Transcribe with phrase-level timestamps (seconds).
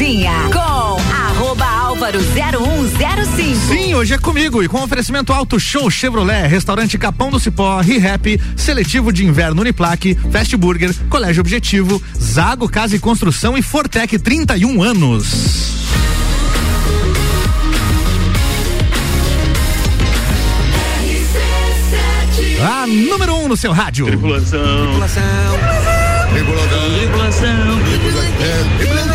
[0.00, 3.54] Cozinha com arroba álvaro 0105.
[3.68, 8.40] Sim, hoje é comigo e com oferecimento Auto Show Chevrolet, Restaurante Capão do Cipó, ReHap,
[8.56, 14.82] Seletivo de Inverno Uniplaque, Fast Burger, Colégio Objetivo, Zago Casa e Construção e Fortec 31
[14.82, 15.76] anos.
[22.62, 24.06] A número 1 um no seu rádio.
[24.06, 24.86] Tripulação.
[24.86, 25.22] Tripulação.
[26.32, 27.00] Tripulação.
[27.04, 27.80] Tripulação.
[28.88, 29.09] Portas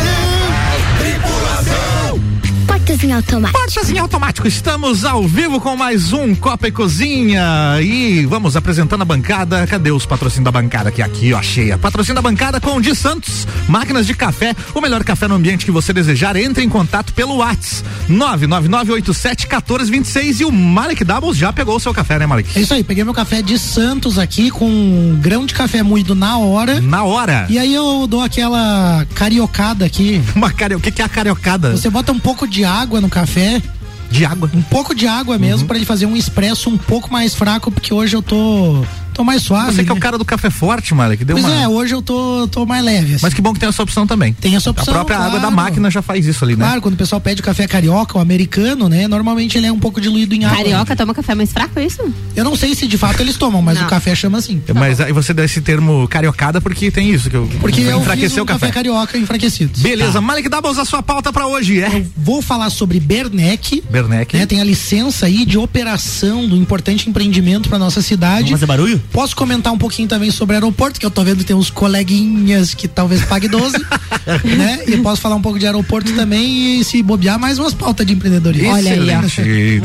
[3.04, 3.60] em automático.
[3.60, 4.48] Portas em automático.
[4.48, 7.42] Estamos ao vivo com mais um Copa e Cozinha.
[7.82, 9.68] E vamos apresentando a bancada.
[9.68, 10.90] Cadê os patrocínios da bancada?
[10.92, 11.78] Que aqui, ó, cheia.
[11.78, 13.46] Patrocínio da bancada com o de Santos.
[13.68, 14.56] Máquinas de café.
[14.74, 16.38] O melhor café no ambiente que você desejar.
[16.38, 17.84] Entre em contato pelo WhatsApp.
[18.10, 20.40] 999871426.
[20.40, 22.58] E o Malik Doubles já pegou o seu café, né, Malik?
[22.58, 22.84] É isso aí.
[22.84, 26.80] Peguei meu café de Santos aqui com um grão de café moído na hora.
[26.80, 27.46] Na hora.
[27.50, 30.22] E aí eu dou aquela cariocada aqui.
[30.36, 30.76] Uma cari...
[30.76, 31.76] O que, que é a cariocada?
[31.76, 33.62] Você bota um pouco de água no café.
[34.10, 34.50] De água?
[34.54, 35.68] Um pouco de água mesmo uhum.
[35.68, 39.42] para ele fazer um expresso um pouco mais fraco, porque hoje eu tô tô mais
[39.42, 39.74] suave.
[39.74, 41.56] Você que é o cara do café forte, Malik, deu pois uma...
[41.56, 43.16] é, hoje eu tô, tô mais leve.
[43.16, 43.24] Assim.
[43.24, 44.34] Mas que bom que tem essa opção também.
[44.34, 44.94] Tem essa opção.
[44.94, 45.32] A própria claro.
[45.32, 46.66] água da máquina já faz isso ali, né?
[46.66, 49.08] Claro, quando o pessoal pede o café carioca, o americano, né?
[49.08, 50.58] Normalmente ele é um pouco diluído em água.
[50.58, 52.02] Carioca toma café mais fraco, é isso?
[52.36, 53.86] Eu não sei se de fato eles tomam, mas não.
[53.86, 54.62] o café chama assim.
[54.74, 58.44] Mas aí você dá esse termo cariocada porque tem isso, que eu Porque eu enfraqueceu
[58.44, 58.68] um o café.
[58.68, 59.80] café carioca enfraquecido.
[59.80, 60.22] Beleza, tá.
[60.22, 61.88] Malik Doubles, a sua pauta pra hoje é?
[61.88, 63.82] Eu vou falar sobre Bernec.
[63.90, 64.36] Bernec.
[64.36, 64.46] Né?
[64.46, 68.44] Tem a licença aí de operação do importante empreendimento pra nossa cidade.
[68.44, 69.02] Vamos fazer barulho?
[69.12, 72.74] Posso comentar um pouquinho também sobre aeroporto, que eu tô vendo que tem uns coleguinhas
[72.74, 73.78] que talvez pague 12,
[74.58, 74.84] né?
[74.88, 78.14] E posso falar um pouco de aeroporto também e se bobear mais umas pautas de
[78.14, 78.74] empreendedorismo.
[78.74, 79.10] Olha aí,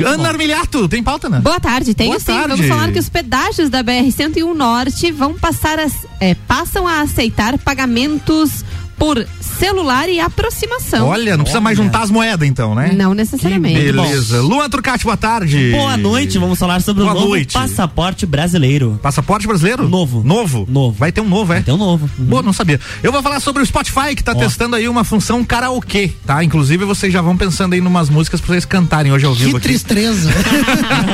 [0.04, 0.08] ó.
[0.08, 1.40] Ana Armiliato, tem pauta, né?
[1.40, 2.26] Boa tarde, tem Boa sim.
[2.26, 2.48] Tarde.
[2.48, 5.86] Vamos falar que os pedágios da BR-101 Norte vão passar a,
[6.20, 8.64] é, passam a aceitar pagamentos
[9.00, 11.08] por celular e aproximação.
[11.08, 12.92] Olha, não precisa mais juntar as moedas então, né?
[12.94, 13.74] Não necessariamente.
[13.80, 14.42] Que beleza.
[14.42, 15.70] Luan Turcati, boa tarde.
[15.72, 17.54] Boa noite, vamos falar sobre boa o novo noite.
[17.54, 19.00] passaporte brasileiro.
[19.02, 19.88] Passaporte brasileiro?
[19.88, 20.22] Novo.
[20.22, 20.66] Novo?
[20.68, 20.98] Novo.
[20.98, 21.56] Vai ter um novo, é?
[21.56, 22.10] Vai ter um novo.
[22.18, 22.26] Uhum.
[22.26, 22.78] Boa, não sabia.
[23.02, 24.34] Eu vou falar sobre o Spotify que tá Ó.
[24.34, 26.44] testando aí uma função karaokê, tá?
[26.44, 29.56] Inclusive vocês já vão pensando aí numas músicas pra vocês cantarem hoje ao vivo Que
[29.56, 29.68] aqui.
[29.68, 30.30] tristeza.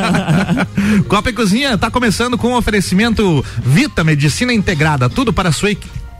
[1.06, 5.70] Copa e Cozinha tá começando com o oferecimento Vita Medicina Integrada, tudo para a sua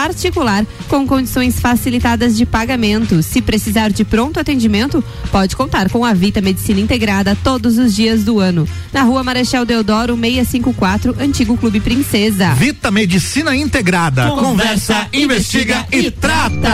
[0.00, 3.22] particular com condições facilitadas de pagamento.
[3.22, 8.24] Se precisar de pronto atendimento, pode contar com a Vita Medicina Integrada todos os dias
[8.24, 8.66] do ano.
[8.94, 12.54] Na rua Marechal Deodoro 654, antigo Clube Princesa.
[12.54, 14.30] Vita Medicina Integrada.
[14.30, 16.70] Conversa, investiga e trata.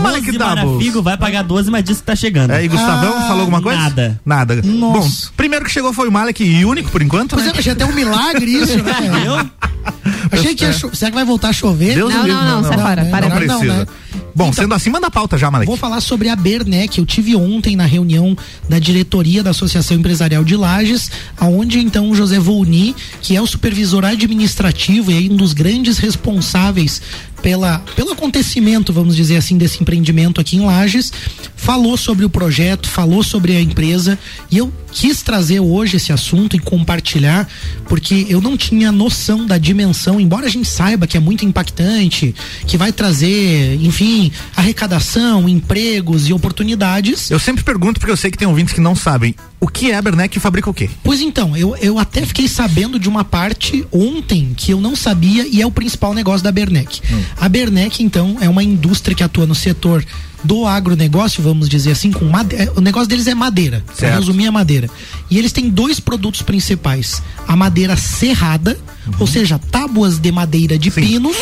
[0.00, 0.30] Malik
[0.78, 2.52] Figo vai pagar 12, mas disse que tá chegando.
[2.52, 3.80] É, e Gustavão Ah, falou alguma coisa?
[3.80, 4.20] nada.
[4.24, 4.62] Nada.
[4.62, 4.98] Nossa.
[4.98, 7.52] Bom, primeiro que chegou foi o Malek e único por enquanto, Pois né?
[7.54, 8.94] é, achei até um milagre isso, né?
[9.26, 9.64] Eu?
[10.30, 11.94] Achei que ia cho- Será que vai voltar a chover?
[11.94, 13.10] Deus Não, não, não, sai fora, né?
[13.10, 13.46] para, não para.
[13.46, 13.78] Não, precisa.
[13.78, 13.86] né?
[14.36, 15.66] Bom, Então- sendo assim, manda a pauta já, Malek.
[15.66, 16.98] Vou falar sobre a Bernec.
[16.98, 18.36] Eu tive ontem na reunião
[18.68, 23.46] da diretoria da Associação Empresarial de Lages, aonde então o José Volni, que é o
[23.46, 27.00] supervisor administrativo e aí um dos grandes responsáveis
[27.44, 31.12] pela, pelo acontecimento, vamos dizer assim, desse empreendimento aqui em Lages,
[31.54, 34.18] falou sobre o projeto, falou sobre a empresa
[34.50, 37.46] e eu quis trazer hoje esse assunto e compartilhar,
[37.86, 42.34] porque eu não tinha noção da dimensão, embora a gente saiba que é muito impactante,
[42.66, 47.30] que vai trazer, enfim, arrecadação, empregos e oportunidades.
[47.30, 49.96] Eu sempre pergunto, porque eu sei que tem ouvintes que não sabem, o que é
[49.96, 50.90] a Bernec e fabrica o quê?
[51.02, 55.46] Pois então, eu, eu até fiquei sabendo de uma parte ontem que eu não sabia
[55.46, 57.00] e é o principal negócio da Bernec.
[57.40, 60.04] A Bernec, então, é uma indústria que atua no setor
[60.44, 62.70] do agronegócio, vamos dizer assim, com madeira.
[62.76, 63.82] O negócio deles é madeira.
[63.86, 64.18] Pra Certo.
[64.18, 64.90] resumir a madeira.
[65.30, 68.78] E eles têm dois produtos principais: a madeira serrada,
[69.18, 71.00] ou seja, tábuas de madeira de Sim.
[71.00, 71.36] pinos.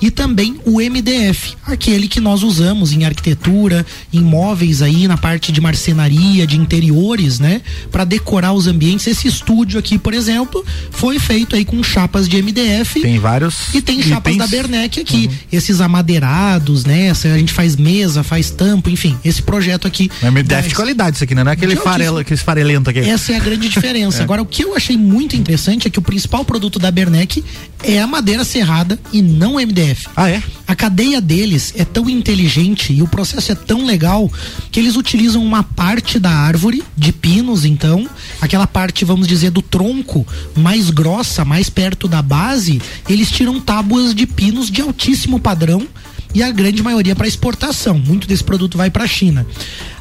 [0.00, 5.50] E também o MDF, aquele que nós usamos em arquitetura, em móveis aí na parte
[5.50, 7.60] de marcenaria, de interiores, né,
[7.90, 9.06] Pra decorar os ambientes.
[9.06, 13.00] Esse estúdio aqui, por exemplo, foi feito aí com chapas de MDF.
[13.00, 13.74] Tem vários.
[13.74, 14.50] E tem chapas itens.
[14.50, 15.30] da Bernec aqui.
[15.50, 17.10] Esses amadeirados, né?
[17.10, 19.16] A gente faz mesa, faz tampo, enfim.
[19.24, 20.10] Esse projeto aqui.
[20.22, 21.42] É MDF das- de qualidade isso aqui, né?
[21.44, 23.00] Não é aquele farelo, aquele farelento aqui.
[23.00, 24.22] essa é a grande diferença.
[24.22, 27.44] Agora, o que eu achei muito interessante é que o principal produto da Bernec
[27.82, 29.87] é a madeira serrada e não o MDF.
[30.16, 30.42] Ah, é?
[30.66, 34.30] A cadeia deles é tão inteligente e o processo é tão legal
[34.70, 38.08] que eles utilizam uma parte da árvore, de pinos então,
[38.40, 40.26] aquela parte, vamos dizer, do tronco
[40.56, 45.86] mais grossa, mais perto da base, eles tiram tábuas de pinos de altíssimo padrão
[46.34, 47.98] e a grande maioria para exportação.
[47.98, 49.46] Muito desse produto vai para a China.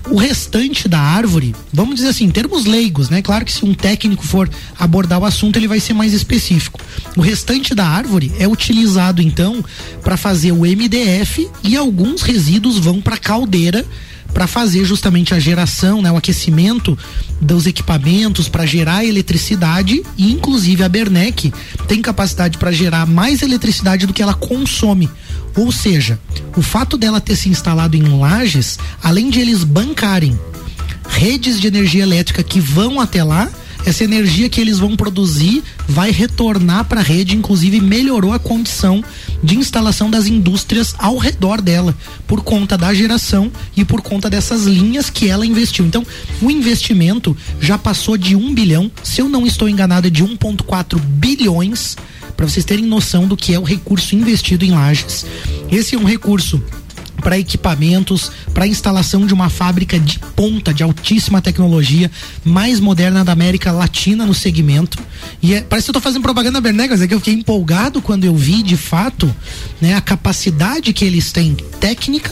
[0.10, 3.22] O restante da árvore, vamos dizer assim, em termos leigos, né?
[3.22, 6.80] Claro que se um técnico for abordar o assunto, ele vai ser mais específico.
[7.16, 9.64] O restante da árvore é utilizado então
[10.04, 13.86] para fazer o MDF e alguns resíduos vão para caldeira
[14.34, 16.98] para fazer justamente a geração, né, o aquecimento
[17.42, 21.52] dos equipamentos para gerar eletricidade e inclusive a Bernec
[21.88, 25.10] tem capacidade para gerar mais eletricidade do que ela consome.
[25.58, 26.20] Ou seja,
[26.56, 30.40] o fato dela ter se instalado em lajes, além de eles bancarem
[31.10, 33.50] redes de energia elétrica que vão até lá,
[33.88, 39.02] essa energia que eles vão produzir vai retornar para a rede, inclusive melhorou a condição
[39.42, 41.96] de instalação das indústrias ao redor dela,
[42.28, 45.86] por conta da geração e por conta dessas linhas que ela investiu.
[45.86, 46.06] Então,
[46.42, 51.00] o investimento já passou de um bilhão, se eu não estou enganado, é de 1,4
[51.00, 51.96] bilhões,
[52.38, 55.26] para vocês terem noção do que é o recurso investido em lajes.
[55.70, 56.64] Esse é um recurso
[57.18, 62.10] para equipamentos, para instalação de uma fábrica de ponta, de altíssima tecnologia,
[62.46, 64.98] mais moderna da América Latina no segmento.
[65.42, 68.24] E é, parece que eu estou fazendo propaganda Bernegas, é que eu fiquei empolgado quando
[68.24, 69.34] eu vi de fato
[69.82, 72.32] né, a capacidade que eles têm técnica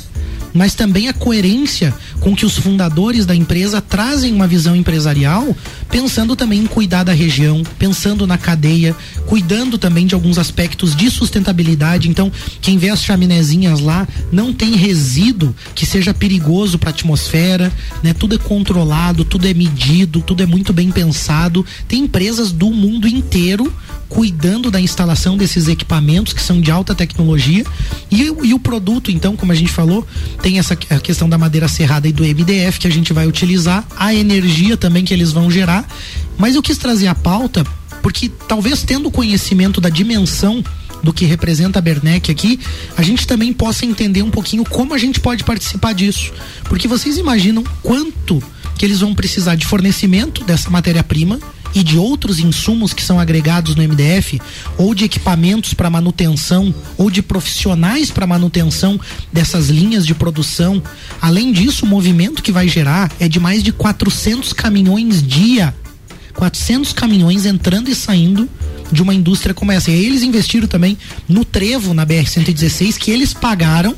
[0.56, 5.56] mas também a coerência com que os fundadores da empresa trazem uma visão empresarial,
[5.92, 8.96] pensando também em cuidar da região, pensando na cadeia,
[9.28, 12.10] cuidando também de alguns aspectos de sustentabilidade.
[12.10, 12.31] Então,
[12.62, 18.13] quem vê as chaminézinhas lá não tem resíduo que seja perigoso para a atmosfera, né?
[18.13, 21.66] Tudo é controlado, tudo é medido, tudo é muito bem pensado.
[21.88, 23.72] Tem empresas do mundo inteiro
[24.10, 27.66] cuidando da instalação desses equipamentos que são de alta tecnologia
[28.12, 30.07] e, e, o produto, então, como a gente falou,
[30.42, 33.86] tem essa a questão da madeira serrada e do MDF que a gente vai utilizar,
[33.98, 35.88] a energia também que eles vão gerar.
[36.38, 37.66] Mas eu quis trazer a pauta
[38.02, 40.63] porque talvez tendo conhecimento da dimensão
[41.01, 42.60] do que representa a Bernec aqui,
[42.98, 46.31] a gente também possa entender um pouquinho como a gente pode participar disso.
[46.66, 48.42] Porque vocês imaginam quanto
[48.78, 51.40] que eles vão precisar de fornecimento dessa matéria-prima
[51.75, 54.42] e de outros insumos que são agregados no MDF,
[54.77, 59.00] ou de equipamentos para manutenção, ou de profissionais para manutenção
[59.31, 60.81] dessas linhas de produção.
[61.22, 65.75] Além disso, o movimento que vai gerar é de mais de 400 caminhões dia.
[66.33, 68.50] 400 caminhões entrando e saindo
[68.92, 69.92] de uma indústria como essa.
[69.92, 73.95] E eles investiram também no trevo na BR-116 que eles pagaram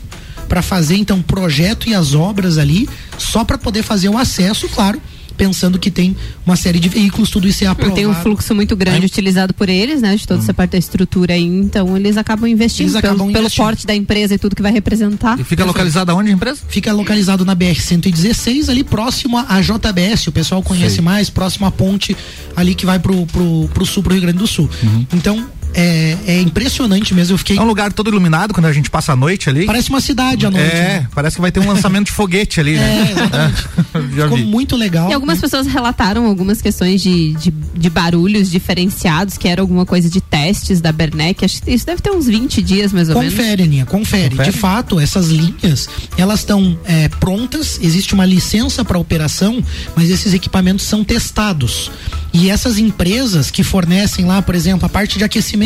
[0.48, 4.70] para fazer então o projeto e as obras ali, só para poder fazer o acesso,
[4.70, 5.02] claro,
[5.38, 7.96] pensando que tem uma série de veículos, tudo isso é aprovado.
[7.96, 9.06] Tem um fluxo muito grande é.
[9.06, 10.16] utilizado por eles, né?
[10.16, 10.44] De toda hum.
[10.44, 14.34] essa parte da estrutura aí, então eles acabam investindo eles pelo, pelo porte da empresa
[14.34, 15.40] e tudo que vai representar.
[15.40, 16.62] E fica localizada onde a empresa?
[16.68, 21.04] Fica localizado na BR-116, ali próximo à JBS, o pessoal conhece Sei.
[21.04, 22.18] mais, próximo à ponte
[22.56, 24.70] ali que vai pro, pro, pro sul, pro Rio Grande do Sul.
[24.82, 25.06] Uhum.
[25.14, 27.34] Então, é, é, impressionante mesmo.
[27.34, 27.58] Eu fiquei.
[27.58, 29.66] É um lugar todo iluminado quando a gente passa a noite ali.
[29.66, 30.66] Parece uma cidade à noite.
[30.66, 31.08] É, né?
[31.14, 33.08] parece que vai ter um lançamento de foguete ali, né?
[33.08, 33.68] É, exatamente.
[34.22, 34.44] Ficou vi.
[34.44, 35.10] muito legal.
[35.10, 40.10] E algumas pessoas relataram algumas questões de, de, de, barulhos diferenciados, que era alguma coisa
[40.10, 41.44] de testes da Bernec.
[41.44, 43.46] Acho que isso deve ter uns 20 dias mais ou confere, menos.
[43.48, 44.30] Confere, Aninha, confere.
[44.32, 44.52] confere.
[44.52, 45.88] De fato, essas linhas,
[46.18, 49.64] elas estão é, prontas, existe uma licença para operação,
[49.96, 51.92] mas esses equipamentos são testados.
[52.34, 55.57] E essas empresas que fornecem lá, por exemplo, a parte de aquecimento,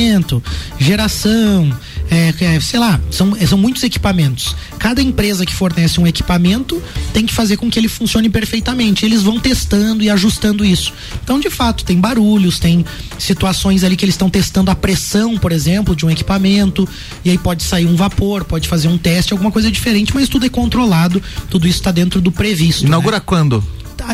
[0.80, 1.72] geração,
[2.10, 4.54] é, é, sei lá, são, são muitos equipamentos.
[4.78, 6.82] Cada empresa que fornece um equipamento
[7.14, 9.06] tem que fazer com que ele funcione perfeitamente.
[9.06, 10.94] Eles vão testando e ajustando isso.
[11.24, 12.86] Então, de fato, tem barulhos, tem
[13.18, 16.88] situações ali que eles estão testando a pressão, por exemplo, de um equipamento,
[17.24, 20.46] e aí pode sair um vapor, pode fazer um teste, alguma coisa diferente, mas tudo
[20.46, 22.86] é controlado, tudo isso está dentro do previsto.
[22.86, 23.24] Inaugura né?
[23.26, 23.64] quando?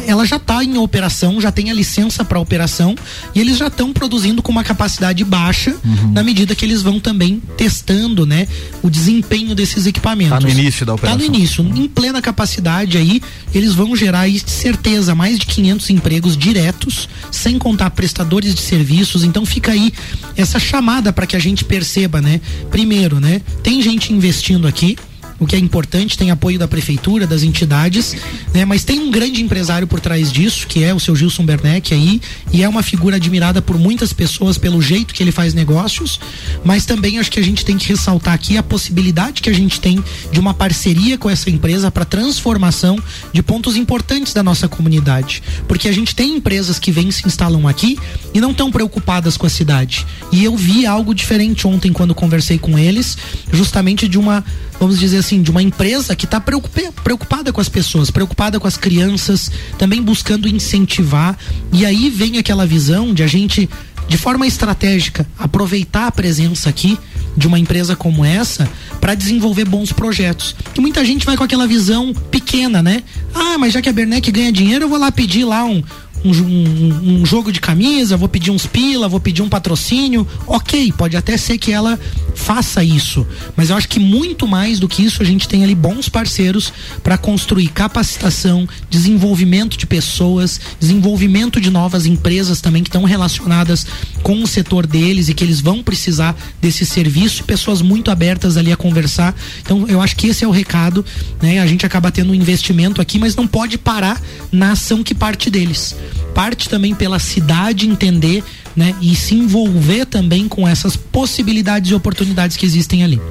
[0.06, 2.96] Ela já está em operação, já tem a licença para operação
[3.34, 6.12] e eles já estão produzindo com uma capacidade baixa uhum.
[6.12, 8.48] na medida que eles vão também testando, né,
[8.82, 10.38] o desempenho desses equipamentos.
[10.38, 11.20] Está no início da operação.
[11.20, 13.22] Está no início, em plena capacidade aí,
[13.54, 19.24] eles vão gerar aí, certeza mais de 500 empregos diretos, sem contar prestadores de serviços.
[19.24, 19.94] Então fica aí
[20.36, 22.42] essa chamada para que a gente perceba, né?
[22.70, 24.98] Primeiro, né, tem gente investindo aqui
[25.40, 28.16] o que é importante, tem apoio da prefeitura, das entidades,
[28.54, 28.66] né?
[28.66, 32.22] Mas tem um grande empresário por trás disso, que é o seu Gilson Bernec aí,
[32.52, 36.20] e é uma figura admirada por muitas pessoas pelo jeito que ele faz negócios,
[36.64, 39.80] mas também acho que a gente tem que ressaltar aqui a possibilidade que a gente
[39.80, 42.98] tem de uma parceria com essa empresa para transformação
[43.32, 47.68] de pontos importantes da nossa comunidade, porque a gente tem empresas que vêm se instalam
[47.68, 47.98] aqui
[48.34, 50.06] e não estão preocupadas com a cidade.
[50.32, 53.18] E eu vi algo diferente ontem quando conversei com eles,
[53.52, 54.44] justamente de uma,
[54.80, 58.78] vamos dizer assim, de uma empresa que está preocupada com as pessoas, preocupada com as
[58.78, 61.38] crianças, também buscando incentivar.
[61.72, 63.70] E aí vem aquela visão de a gente
[64.08, 66.98] de forma estratégica, aproveitar a presença aqui
[67.36, 68.68] de uma empresa como essa
[69.02, 70.56] para desenvolver bons projetos.
[70.76, 73.04] E muita gente vai com aquela visão pequena, né?
[73.34, 75.84] Ah, mas já que a Bernec ganha dinheiro, eu vou lá pedir lá um,
[76.24, 80.28] um, um, um, jogo de camisa, vou pedir uns pila, vou pedir um patrocínio.
[80.46, 82.00] Ok, pode até ser que ela
[82.36, 83.26] faça isso.
[83.56, 86.72] Mas eu acho que muito mais do que isso, a gente tem ali bons parceiros
[87.04, 93.86] para construir capacitação, desenvolvimento de pessoas, desenvolvimento de novas empresas também que estão relacionadas
[94.24, 98.72] com o setor deles e que eles vão precisar desse serviço, pessoas muito abertas ali
[98.72, 99.36] a conversar.
[99.62, 101.06] Então eu acho que esse é o recado,
[101.42, 101.60] né?
[101.60, 104.22] A gente acaba tendo um investimento aqui, mas não pode parar
[104.52, 105.96] na ação que parte deles
[106.34, 108.44] parte também pela cidade entender,
[108.76, 113.22] né, e se envolver também com essas possibilidades e oportunidades que existem ali.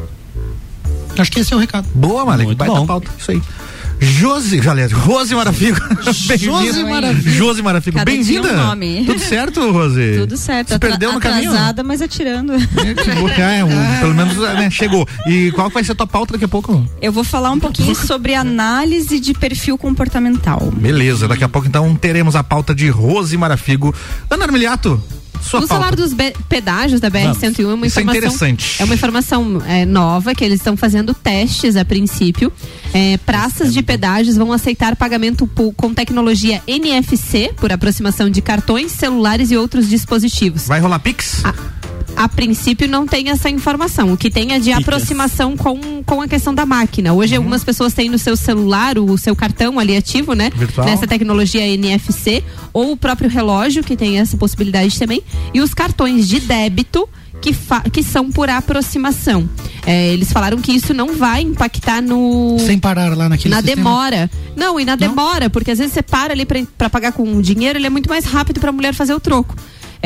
[1.19, 1.88] Acho que esse é o recado.
[1.95, 2.55] Boa, Malek.
[2.55, 2.87] Baita bom.
[2.87, 3.11] pauta.
[3.19, 3.43] Isso aí.
[4.00, 5.79] Josi, aliás, Rose Marafigo.
[6.37, 7.31] Josi Marafigo.
[7.31, 8.05] Josi Marafigo.
[8.05, 8.49] Bem-vinda.
[8.73, 10.19] Um Tudo certo, Rose?
[10.19, 10.69] Tudo certo.
[10.69, 11.50] Você perdeu no caminho?
[11.50, 12.53] Atrasada, mas atirando.
[12.53, 15.07] É, é, pelo menos né, chegou.
[15.26, 16.87] E qual vai ser a tua pauta daqui a pouco?
[17.00, 20.71] Eu vou falar um pouquinho sobre análise de perfil comportamental.
[20.76, 23.95] Beleza, daqui a pouco então teremos a pauta de Rose Marafigo.
[24.31, 25.03] Ana Armiliato,
[25.47, 26.12] sua Vamos falar dos
[26.49, 27.61] pedágios da BR-101.
[27.61, 28.83] É uma Isso é informação, é interessante.
[28.83, 32.53] É uma informação é, nova que eles estão fazendo testes a princípio.
[32.93, 39.50] É, praças de pedágios vão aceitar pagamento com tecnologia NFC por aproximação de cartões, celulares
[39.50, 40.67] e outros dispositivos.
[40.67, 41.45] Vai rolar Pix?
[41.45, 41.55] A
[42.16, 44.12] a princípio não tem essa informação.
[44.12, 44.80] O que tem é de Picas.
[44.80, 47.12] aproximação com, com a questão da máquina.
[47.12, 47.40] Hoje uhum.
[47.40, 50.50] algumas pessoas têm no seu celular o seu cartão ali ativo, né?
[50.54, 50.87] Virtual.
[50.87, 52.42] Nessa tecnologia NFC,
[52.73, 57.08] ou o próprio relógio, que tem essa possibilidade também, e os cartões de débito.
[57.38, 57.54] Que,
[57.92, 59.46] que, são por aproximação.
[59.85, 62.56] É, eles falaram que isso não vai impactar no.
[62.58, 63.76] Sem parar lá naquele Na sistema.
[63.76, 64.30] demora.
[64.56, 64.96] Não, e na não?
[64.96, 68.25] demora, porque às vezes você para ali para pagar com dinheiro, ele é muito mais
[68.25, 69.54] rápido para a mulher fazer o troco.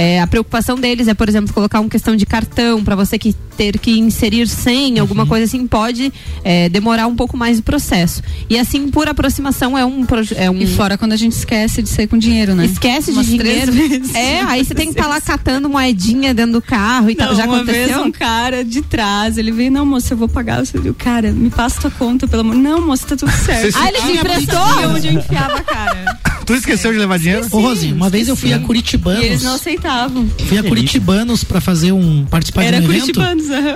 [0.02, 3.37] É, a preocupação deles é, por exemplo, colocar uma questão de cartão para você que
[3.61, 5.00] ter que inserir senha, uhum.
[5.02, 6.11] alguma coisa assim, pode
[6.43, 8.23] é, demorar um pouco mais o processo.
[8.49, 10.62] E assim, por aproximação, é um, é um.
[10.62, 12.64] E fora quando a gente esquece de ser com dinheiro, né?
[12.64, 13.71] Esquece Umas de dinheiro.
[14.14, 17.35] É, aí você tem que estar tá lá catando moedinha dentro do carro e tal.
[17.35, 17.87] Já uma aconteceu?
[17.87, 20.62] Vez um cara de trás, ele veio, não, moça, eu vou pagar.
[20.83, 22.57] Eu cara, me passa tua conta, pelo amor.
[22.57, 23.76] Não, moça, tá tudo certo.
[23.76, 24.88] ah, ele te emprestou?
[24.88, 26.19] onde eu enfiava a cara.
[26.50, 27.47] Tu esqueceu de levar dinheiro?
[27.49, 29.23] Ô, Rosi, uma vez eu fui a Curitibanos.
[29.23, 30.29] E eles não aceitavam.
[30.49, 32.25] Fui a Curitibanos pra fazer um.
[32.25, 33.21] participar Era de um evento.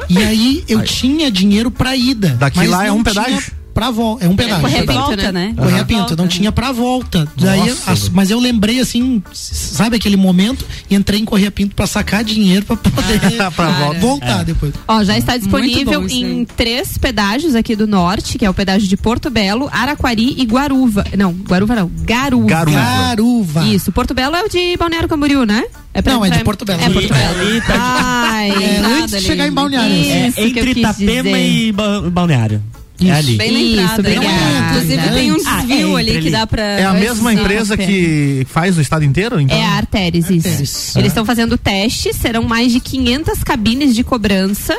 [0.08, 0.84] E aí eu Ai.
[0.84, 2.30] tinha dinheiro pra ida.
[2.30, 3.52] Daqui lá é um pedágio?
[3.74, 4.24] Pra volta.
[4.24, 4.60] É um pedágio.
[4.60, 5.52] Correia Pinto, né?
[5.56, 5.86] Correia uhum.
[5.86, 7.28] Pinto, não tinha pra volta.
[7.36, 10.64] Daí, as, mas eu lembrei assim, sabe aquele momento?
[10.88, 13.20] E entrei em Correia Pinto pra sacar dinheiro pra poder
[13.54, 13.98] pra volta.
[13.98, 14.44] voltar é.
[14.44, 14.72] depois.
[14.86, 18.96] Ó, já está disponível em três pedágios aqui do norte, que é o pedágio de
[18.96, 21.04] Porto Belo, Araquari e Guaruva.
[21.18, 22.48] Não, Guaruva não, Garuva.
[22.48, 22.80] Garuva.
[22.80, 23.64] Garuva.
[23.64, 25.64] Isso, Porto Belo é o de Balneário Camboriú, né?
[25.92, 26.82] É pra, não, é de Porto Belo.
[26.82, 27.60] É Porto Belo.
[27.66, 29.94] Tá Ai, é, antes de chegar em Balneário.
[29.94, 32.62] Isso, é, entre Itapema e Balneário.
[33.00, 33.10] Isso.
[33.10, 33.36] É ali.
[33.36, 34.08] Bem na entrada.
[34.08, 36.62] Isso, Inclusive tem um desvio ah, é ali que dá pra.
[36.62, 39.40] É a mesma empresa que faz o estado inteiro?
[39.40, 39.56] Então?
[39.56, 40.48] É a Arteris, isso.
[40.48, 40.96] Arteris.
[40.96, 44.78] Eles estão fazendo testes, serão mais de 500 cabines de cobrança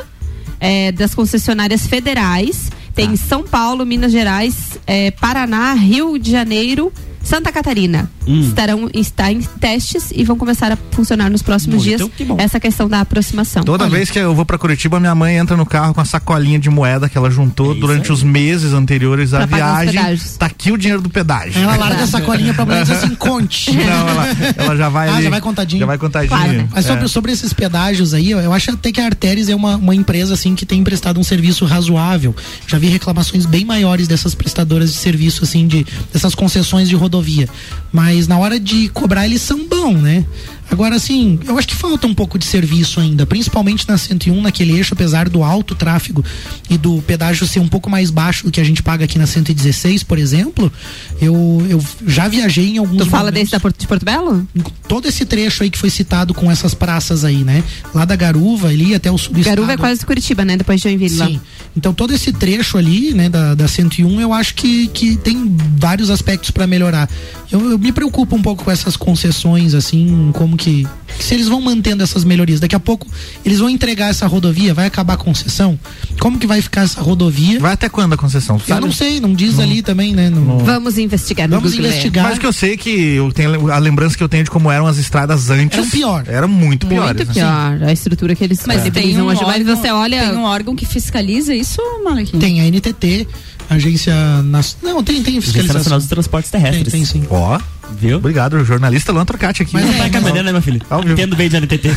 [0.58, 2.70] é, das concessionárias federais.
[2.94, 3.16] Tem ah.
[3.16, 6.92] São Paulo, Minas Gerais, é, Paraná, Rio de Janeiro,
[7.26, 8.40] Santa Catarina hum.
[8.40, 12.10] estarão está em testes e vão começar a funcionar nos próximos Muito dias.
[12.16, 13.64] Que essa questão da aproximação.
[13.64, 13.96] Toda Olha.
[13.96, 16.70] vez que eu vou para Curitiba, minha mãe entra no carro com a sacolinha de
[16.70, 20.00] moeda que ela juntou é durante os meses anteriores à viagem.
[20.38, 21.60] Tá aqui o dinheiro do pedágio.
[21.60, 23.72] Ela larga a sacolinha para mulher dizer assim, conte.
[23.74, 25.08] Não, ela, ela já vai.
[25.08, 25.80] ah, ali, já vai contadinho.
[25.80, 26.28] Já vai contadinho.
[26.28, 26.68] Claro.
[26.72, 27.08] Mas sobre, é.
[27.08, 30.54] sobre esses pedágios aí, eu acho até que a Arteris é uma, uma empresa assim
[30.54, 32.34] que tem prestado um serviço razoável.
[32.68, 37.48] Já vi reclamações bem maiores dessas prestadoras de serviço assim de dessas concessões de rodovia
[37.92, 40.24] mas na hora de cobrar eles são bons, né?
[40.70, 44.76] Agora, assim, eu acho que falta um pouco de serviço ainda, principalmente na 101, naquele
[44.76, 46.24] eixo, apesar do alto tráfego
[46.68, 49.26] e do pedágio ser um pouco mais baixo do que a gente paga aqui na
[49.26, 50.72] 116, por exemplo.
[51.20, 54.46] Eu, eu já viajei em alguns Tu fala momentos- desse da Porto, de Porto Belo?
[54.88, 57.62] todo esse trecho aí que foi citado com essas praças aí, né?
[57.94, 60.56] Lá da Garuva, ali até o sul do Garuva é quase Curitiba, né?
[60.56, 61.26] Depois de Joinville lá.
[61.26, 61.40] Sim.
[61.76, 66.10] Então todo esse trecho ali, né, da, da 101, eu acho que, que tem vários
[66.10, 67.08] aspectos para melhorar.
[67.50, 70.86] Eu, eu me preocupo um pouco com essas concessões, assim, como que,
[71.18, 73.06] se eles vão mantendo essas melhorias, daqui a pouco
[73.44, 75.78] eles vão entregar essa rodovia, vai acabar a concessão?
[76.18, 77.60] Como que vai ficar essa rodovia?
[77.60, 78.60] Vai até quando a concessão?
[78.66, 80.28] Eu não sei, não diz ali também, né?
[80.30, 81.86] no- Vamos investigar no Vamos Google.
[81.86, 82.24] investigar.
[82.24, 84.86] Mas que eu sei que eu tenho a lembrança que eu tenho de como eram
[84.86, 85.78] as estradas antes.
[85.78, 86.24] Eram pior.
[86.26, 87.14] Eram muito piores.
[87.16, 87.34] Muito né?
[87.34, 87.88] pior.
[87.88, 89.42] A estrutura que eles Mas tem disponibilizam um, hoje.
[89.44, 90.20] Mas órgão, você olha.
[90.28, 92.38] tem um órgão que fiscaliza isso, Malequim?
[92.38, 93.28] Tem a NTT,
[93.68, 94.76] Agência Nas...
[94.82, 95.98] Não, tem, tem Agência Nacional fiscalização.
[95.98, 96.92] dos Transportes Tem, Terrestres.
[96.92, 97.24] tem sim.
[97.30, 97.58] Ó,
[97.98, 98.16] Viu?
[98.18, 99.72] obrigado, jornalista Luan Trocati aqui.
[99.72, 100.80] Mas Não é, tá caminhando, né, meu filho?
[100.90, 101.12] Ao vivo.
[101.14, 101.90] Entendo bem de NTT.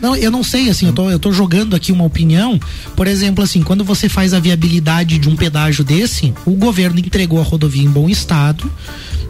[0.00, 2.60] Não, eu não sei, assim, eu tô, eu tô jogando aqui uma opinião.
[2.94, 7.40] Por exemplo, assim, quando você faz a viabilidade de um pedágio desse, o governo entregou
[7.40, 8.70] a rodovia em bom estado,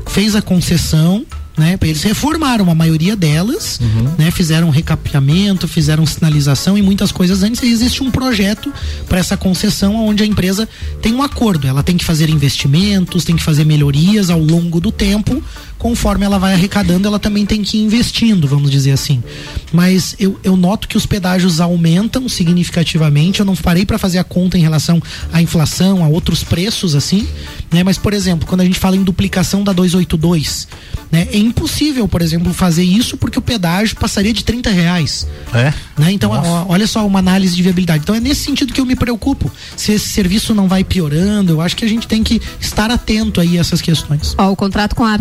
[0.07, 1.25] fez a concessão,
[1.59, 1.79] né?
[1.83, 3.81] Eles reformaram a maioria delas,
[4.17, 4.31] né?
[4.31, 7.63] Fizeram recapeamento, fizeram sinalização e muitas coisas antes.
[7.63, 8.73] E existe um projeto
[9.09, 10.69] para essa concessão onde a empresa
[11.03, 11.67] tem um acordo.
[11.67, 15.43] Ela tem que fazer investimentos, tem que fazer melhorias ao longo do tempo.
[15.79, 19.23] Conforme ela vai arrecadando, ela também tem que ir investindo, vamos dizer assim.
[19.73, 23.41] Mas eu, eu noto que os pedágios aumentam significativamente.
[23.41, 25.01] Eu não parei para fazer a conta em relação
[25.33, 27.27] à inflação, a outros preços assim,
[27.71, 27.83] né?
[27.85, 30.67] Mas por exemplo, quando a gente fala em duplicação da 282,
[31.11, 31.27] né?
[31.33, 35.27] É impossível, por exemplo, fazer isso porque o pedágio passaria de 30 reais.
[35.55, 35.73] É.
[35.99, 36.13] Né?
[36.13, 38.03] Então, ó, olha só uma análise de viabilidade.
[38.03, 39.51] Então é nesse sentido que eu me preocupo.
[39.77, 43.41] Se esse serviço não vai piorando, eu acho que a gente tem que estar atento
[43.41, 44.35] aí a essas questões.
[44.37, 45.15] Ó, o contrato com a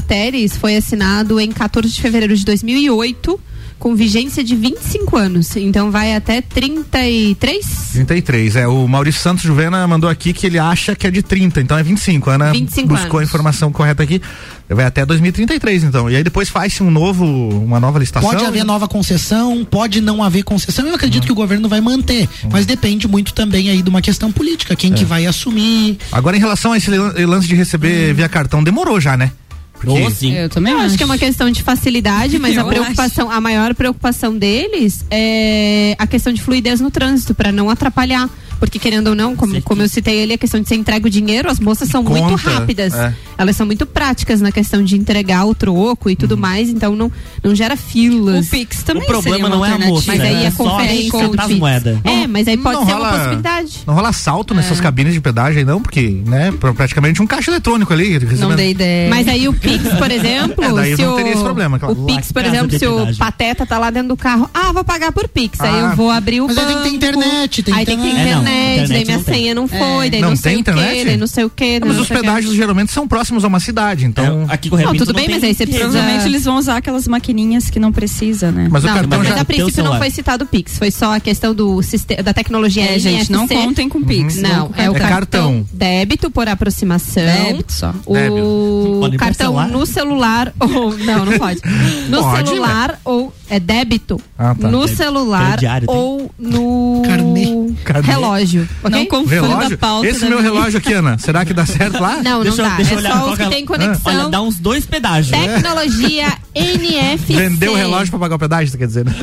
[0.55, 3.39] Foi assinado em 14 de fevereiro de 2008,
[3.79, 5.55] com vigência de 25 anos.
[5.55, 7.89] Então vai até 33?
[7.93, 8.55] 33.
[8.55, 11.77] É, o Maurício Santos Juvena mandou aqui que ele acha que é de 30, então
[11.77, 12.29] é 25.
[12.29, 13.29] A Ana 25 buscou a anos.
[13.29, 14.21] informação correta aqui.
[14.69, 16.09] Vai até 2033, então.
[16.09, 18.29] E aí depois faz-se um novo, uma nova licitação.
[18.29, 20.85] Pode haver nova concessão, pode não haver concessão.
[20.87, 24.31] Eu acredito que o governo vai manter, mas depende muito também aí de uma questão
[24.31, 25.97] política, quem que vai assumir.
[26.11, 29.31] Agora, em relação a esse lan- lance de receber via cartão, demorou já, né?
[29.79, 30.33] Porque- sim.
[30.33, 30.87] Eu também Eu acho.
[30.87, 35.05] acho que é uma questão de facilidade, mas a Eu preocupação, a maior preocupação deles
[35.11, 38.29] é a questão de fluidez no trânsito, para não atrapalhar.
[38.59, 39.61] Porque querendo ou não, como, Sim.
[39.61, 42.23] como eu citei ali, a questão de ser entregue o dinheiro, as moças são muito
[42.29, 42.93] Conta, rápidas.
[42.93, 43.13] é.
[43.37, 47.11] Elas são muito práticas na questão de entregar o troco e tudo mais, então não,
[47.43, 48.47] não gera O filas.
[48.49, 50.27] Pix também O problema seria uma não é a moça, Mas né?
[50.29, 51.57] aí É a só conferência Pix.
[51.59, 51.99] moedas.
[52.03, 53.71] É, mas aí pode Não ser rola- uma possibilidade.
[53.85, 57.51] Não rola assalto nessas cabines de pedágio aí, não, porque, né, pra- praticamente um caixa
[57.51, 58.19] eletrônico ali.
[58.19, 59.09] Não recebendo- dei ideia.
[59.09, 61.93] Mas aí o Pix, por exemplo, É, daí se não o, teria esse problema, claro.
[62.01, 63.15] o Pix, por exemplo, se o.
[63.17, 66.09] Pateta tá lá dentro do carro, ah, vou pagar por Pix, aí Ah, eu vou
[66.09, 66.81] abrir o mas aí banco.
[66.83, 68.46] tem que ter internet, tem aí tem que ter internet.
[68.47, 69.33] É, não, internet, internet daí minha não tem.
[69.35, 71.05] senha não foi, daí Não não, sei tem o quê, internet?
[71.05, 71.79] daí não sei o quê.
[71.79, 74.45] daí Mas não os o pedágios geralmente são próximos a uma cidade, então.
[74.49, 76.45] É, aqui com o Não, tudo bem, tem mas aí você que- precisa- Provavelmente eles
[76.45, 78.67] vão usar aquelas maquininhas que não precisa, né?
[78.71, 79.41] Mas o Não, cartão mas já.
[79.41, 82.83] a princípio não foi citado o Pix, foi só a questão do siste- da tecnologia
[82.83, 84.37] É, gente, não contem com Pix.
[84.37, 85.17] Não, com é o É cartão,
[85.63, 85.65] cartão.
[85.73, 87.23] débito por aproximação.
[87.23, 87.93] Débito só.
[88.05, 91.59] O cartão no celular ou não, não pode.
[92.09, 94.67] No Pode, celular ou é débito Ah, tá.
[94.69, 94.97] no Débito.
[94.97, 95.95] celular Crediário, tem?
[95.95, 97.45] ou no Carnê.
[97.83, 98.07] Carnê.
[98.07, 102.01] relógio, Não confunda a pauta Esse meu minha- relógio aqui, Ana, será que dá certo
[102.01, 102.21] lá?
[102.23, 102.75] Não, Deixa não dá.
[102.75, 104.13] deixa é olhar só os que é- tem conexão.
[104.21, 105.29] Olha, dá uns dois pedágios.
[105.39, 107.33] Tecnologia NFC.
[107.35, 109.13] Vendeu o relógio pra pagar o pedágio, você quer dizer, né?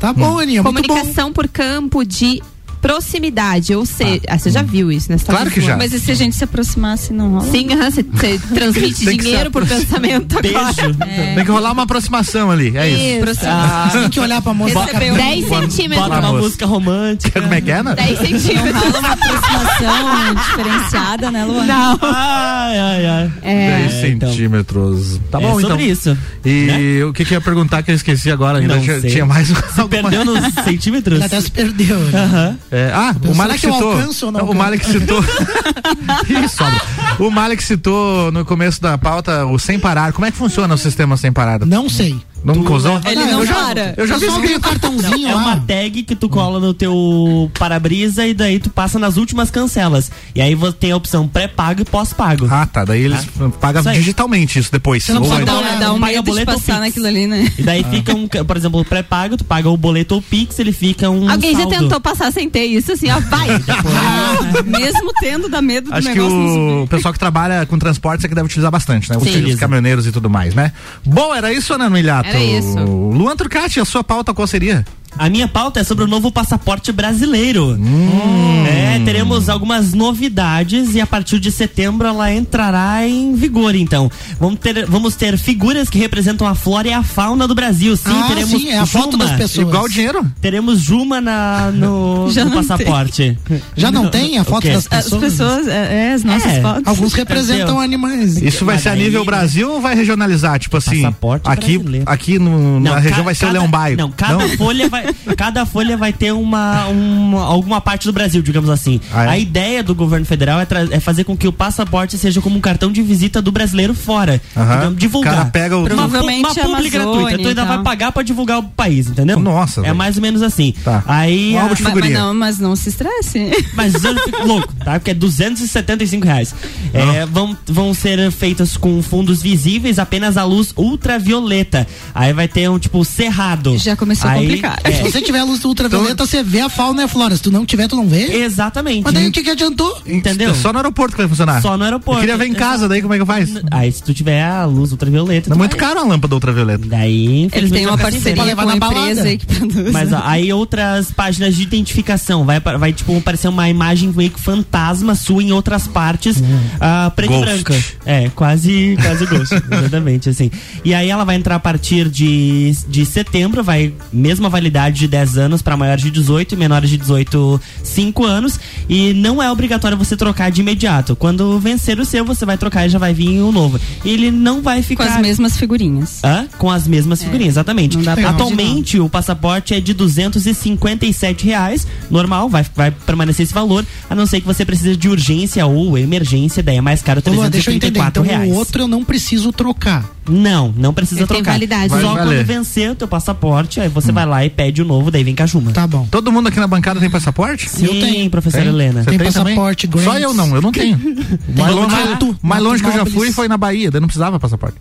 [0.00, 0.94] Tá bom, Aninha, muito bom.
[0.94, 2.42] Comunicação por campo de
[2.86, 5.18] proximidade, ou seja, ah, você já viu isso, né?
[5.18, 5.68] Você tá Claro que vendo?
[5.68, 5.76] já.
[5.76, 7.50] Mas e se a gente se aproximasse, não rola?
[7.50, 10.72] Sim, aham, você, você transmite que dinheiro por pensamento agora.
[10.72, 10.94] Beijo.
[11.34, 13.30] Tem que rolar uma aproximação ali, é isso.
[13.30, 13.40] Isso.
[13.46, 14.84] Ah, Tem que olhar pra moça.
[14.84, 15.14] Recebeu.
[15.14, 16.06] 10 bota centímetros.
[16.06, 16.32] uma moça.
[16.42, 17.40] música romântica.
[17.40, 17.94] Como é que é, Ana?
[17.96, 18.82] 10 Não centímetros.
[18.82, 21.66] rola uma aproximação diferenciada, né, Luana?
[21.66, 21.98] Não.
[22.02, 23.32] Ai, ai, ai.
[23.42, 23.78] É.
[23.88, 24.28] 10 então.
[24.30, 25.20] centímetros.
[25.30, 25.70] Tá bom, é então.
[25.70, 26.16] sobre isso.
[26.44, 26.66] E
[27.00, 27.04] né?
[27.04, 28.76] o que, que eu ia perguntar que eu esqueci agora ainda?
[28.76, 29.10] Não Tinha, sei.
[29.10, 31.22] tinha mais Se alguma- perdeu nos centímetros?
[31.22, 31.98] Até se perdeu.
[31.98, 32.18] né?
[32.24, 32.58] Aham.
[32.76, 33.92] É, ah, o Malek citou.
[33.92, 34.54] alcanço ou não o?
[34.54, 35.22] Malek citou.
[36.50, 36.82] Sobra.
[37.18, 40.12] O Malek citou no começo da pauta o sem parar.
[40.12, 41.64] Como é que funciona o sistema sem parar?
[41.64, 42.20] Não sei.
[42.44, 43.00] Nunca usou?
[43.04, 43.94] Ele Ah, não eu já- para.
[43.96, 44.60] Eu já vi só escrito.
[44.60, 45.40] cartãozinho É lá.
[45.40, 50.10] uma tag que tu cola no teu para-brisa e daí tu passa nas últimas cancelas.
[50.34, 52.46] E aí você tem a opção pré-pago e pós-pago.
[52.50, 52.84] Ah, tá.
[52.84, 53.26] Daí eles
[53.60, 55.02] pagam Isso digitalmente isso depois.
[55.02, 57.06] Você não precisa é- dar uma- dá um paga medo de boleto ou passar naquilo
[57.06, 57.52] ali, né?
[57.58, 60.72] E daí fica um, por exemplo, o pré-pago, tu paga o boleto ou Pix, ele
[60.72, 61.78] fica um Alguém já saldo.
[61.78, 63.48] tentou passar sem ter isso, assim, ó, vai.
[63.96, 66.82] Ah, mesmo tendo, dá medo do Acho que negócio não subir.
[66.84, 69.16] o pessoal que trabalha com transportes é que deve utilizar bastante, né?
[69.16, 70.72] Os caminhoneiros e tudo mais, né?
[71.04, 72.25] Bom, era isso, Ana Milhato?
[72.26, 72.78] Era isso.
[72.78, 74.84] Luan Turcati, a sua pauta qual seria?
[75.18, 77.70] A minha pauta é sobre o novo passaporte brasileiro.
[77.78, 78.64] Hum.
[78.66, 84.10] É, teremos algumas novidades e a partir de setembro ela entrará em vigor, então.
[84.38, 87.96] Vamos ter, vamos ter figuras que representam a flora e a fauna do Brasil.
[87.96, 89.24] Sim, ah, teremos sim, é a foto Juma.
[89.26, 89.66] das pessoas.
[89.68, 90.26] Igual o dinheiro?
[90.40, 93.38] Teremos Juma na, no, Já no não passaporte.
[93.76, 95.22] Já não tem a O foto das As pessoas?
[95.22, 96.82] pessoas, é, é, as nossas É, fotos.
[96.86, 98.36] Alguns representam animais.
[98.42, 100.58] Isso vai Mas ser a daí- nível Brasil ou vai regionalizar?
[100.58, 102.04] Tipo assim, Passaporte aqui, brasileiro.
[102.10, 103.96] aqui no- na Não, região ca- vai ser o cada- Leão Baio.
[103.96, 105.05] Não, cada folha vai,
[105.36, 109.00] cada folha vai ter uma, uma- alguma parte do Brasil, digamos assim.
[109.12, 109.28] Ah, é?
[109.30, 112.60] A ideia do governo federal é, é fazer com que o passaporte seja como um
[112.60, 114.40] cartão de visita do brasileiro fora.
[114.54, 115.32] Digamos, divulgar.
[115.32, 117.38] O cara pega o- uma, Provavelmente uma a publi Amazônia gratuita.
[117.42, 119.38] Tu ainda vai pagar pra divulgar o país, entendeu?
[119.38, 119.96] Nossa, É velho.
[119.96, 120.74] mais ou menos assim.
[120.84, 121.02] Tá.
[121.06, 123.50] Aí Um a- álbum de Mas, mas não, mas não se estresse.
[123.74, 124.98] mas eu fico louco, tá?
[124.98, 126.54] Porque é 275 reais.
[126.92, 131.86] É, vão, vão ser feitas com fundos visíveis apenas a luz ultravioleta.
[132.14, 133.76] Aí vai ter um tipo cerrado.
[133.78, 134.78] Já começou a Aí, complicar.
[134.88, 137.36] É, Se você tiver a luz ultravioleta, você vê a fauna e a flora.
[137.36, 138.44] Se tu não tiver, tu não vê.
[138.44, 139.04] Exatamente.
[139.04, 140.00] Mas daí o que, que adiantou?
[140.06, 140.54] Entendeu?
[140.54, 141.60] Só no aeroporto que vai funcionar.
[141.62, 142.18] Só no aeroporto.
[142.18, 143.50] Eu queria ver em casa, daí como é que faz?
[143.70, 145.52] Aí se tu tiver a luz ultravioleta.
[145.52, 146.86] É muito vai- caro a lâmpada ultravioleta.
[146.86, 149.00] Daí, Ele infelizmente, tem uma parceria levar com na a balada.
[149.10, 149.92] empresa aí que produz.
[149.92, 152.44] Mas ó, aí outras páginas de identificação.
[152.44, 156.36] Vai, vai tipo, aparecer uma imagem meio que fantasma sua em outras partes,
[156.80, 157.54] ah, preta e Ghost.
[157.64, 157.84] branca.
[158.04, 159.54] É, quase, quase ghost.
[159.72, 160.50] exatamente, assim.
[160.84, 165.38] E aí ela vai entrar a partir de, de setembro, vai mesma validade de 10
[165.38, 168.60] anos para maiores de 18 e menores de 18, 5 anos.
[168.88, 171.16] E não é obrigatório você trocar de imediato.
[171.16, 173.80] Quando vencer o seu, você vai trocar e já vai vir o novo.
[174.04, 175.14] E ele não vai com ficar.
[175.16, 176.20] as mesmas figurinhas.
[176.22, 176.46] Hã?
[176.58, 177.96] Com as mesmas figurinhas, exatamente.
[177.96, 183.54] não dá pra Atualmente, o passaporte é de 257 reais, normal, vai, vai permanecer esse
[183.54, 187.22] valor, a não ser que você precise de urgência ou emergência, daí é mais caro,
[187.26, 187.98] Ô, Luan, deixa eu entender.
[188.00, 188.52] 334 Então reais.
[188.52, 190.04] o outro eu não preciso trocar.
[190.28, 191.52] Não, não precisa Ele tem trocar.
[191.52, 191.88] validade.
[191.88, 192.38] Vai Só valer.
[192.38, 195.34] quando vencer o teu passaporte, aí você vai lá e pede o novo, daí vem
[195.34, 195.72] com a Juma.
[195.72, 196.06] Tá bom.
[196.10, 197.68] Todo mundo aqui na bancada tem passaporte?
[197.68, 198.30] Sim, Eu tenho.
[198.30, 198.72] professora Tem?
[198.72, 199.02] Helena.
[199.04, 199.32] Você Tem também?
[199.32, 200.98] passaporte, Só eu não, eu não tenho.
[201.56, 201.96] mais longe,
[202.42, 204.76] mais longe que eu já fui foi na Bahia, daí não precisava passaporte.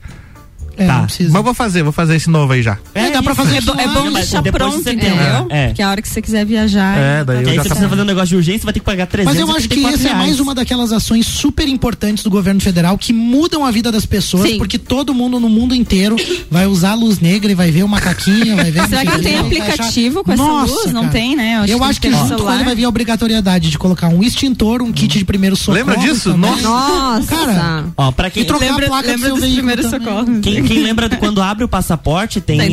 [0.78, 0.94] É, Tá.
[0.94, 1.02] não.
[1.04, 2.78] Mas eu vou fazer, vou fazer esse novo aí já.
[2.94, 5.06] É, dá pra fazer É, bo- é bom mas deixar pronto, setembro.
[5.08, 5.48] entendeu?
[5.50, 5.68] É.
[5.68, 6.98] Porque a hora que você quiser viajar.
[6.98, 8.66] É, daí eu E aí já você tá- precisa fazer um negócio de urgência, você
[8.66, 11.26] vai ter que pagar 300 Mas eu acho que essa é mais uma daquelas ações
[11.26, 14.58] super importantes do governo federal que mudam a vida das pessoas, Sim.
[14.58, 16.16] porque todo mundo no mundo inteiro
[16.50, 18.86] vai usar a luz negra e vai ver o macaquinho, vai ver.
[18.90, 20.92] Será que não tem aplicativo com essa Nossa, luz?
[20.92, 21.14] Não cara.
[21.14, 21.64] tem, né?
[21.68, 24.22] Eu acho que tem no junto com ele vai vir a obrigatoriedade de colocar um
[24.24, 25.78] extintor, um kit de primeiro socorro.
[25.78, 26.36] Lembra disso?
[26.38, 26.62] Nossa.
[26.62, 27.28] Nossa!
[27.36, 30.40] Cara, Ó, pra quem, trocar Lembra, a placa do seu veículo socorros.
[30.42, 32.68] Quem, quem lembra de quando abre o passaporte, tem Tá a,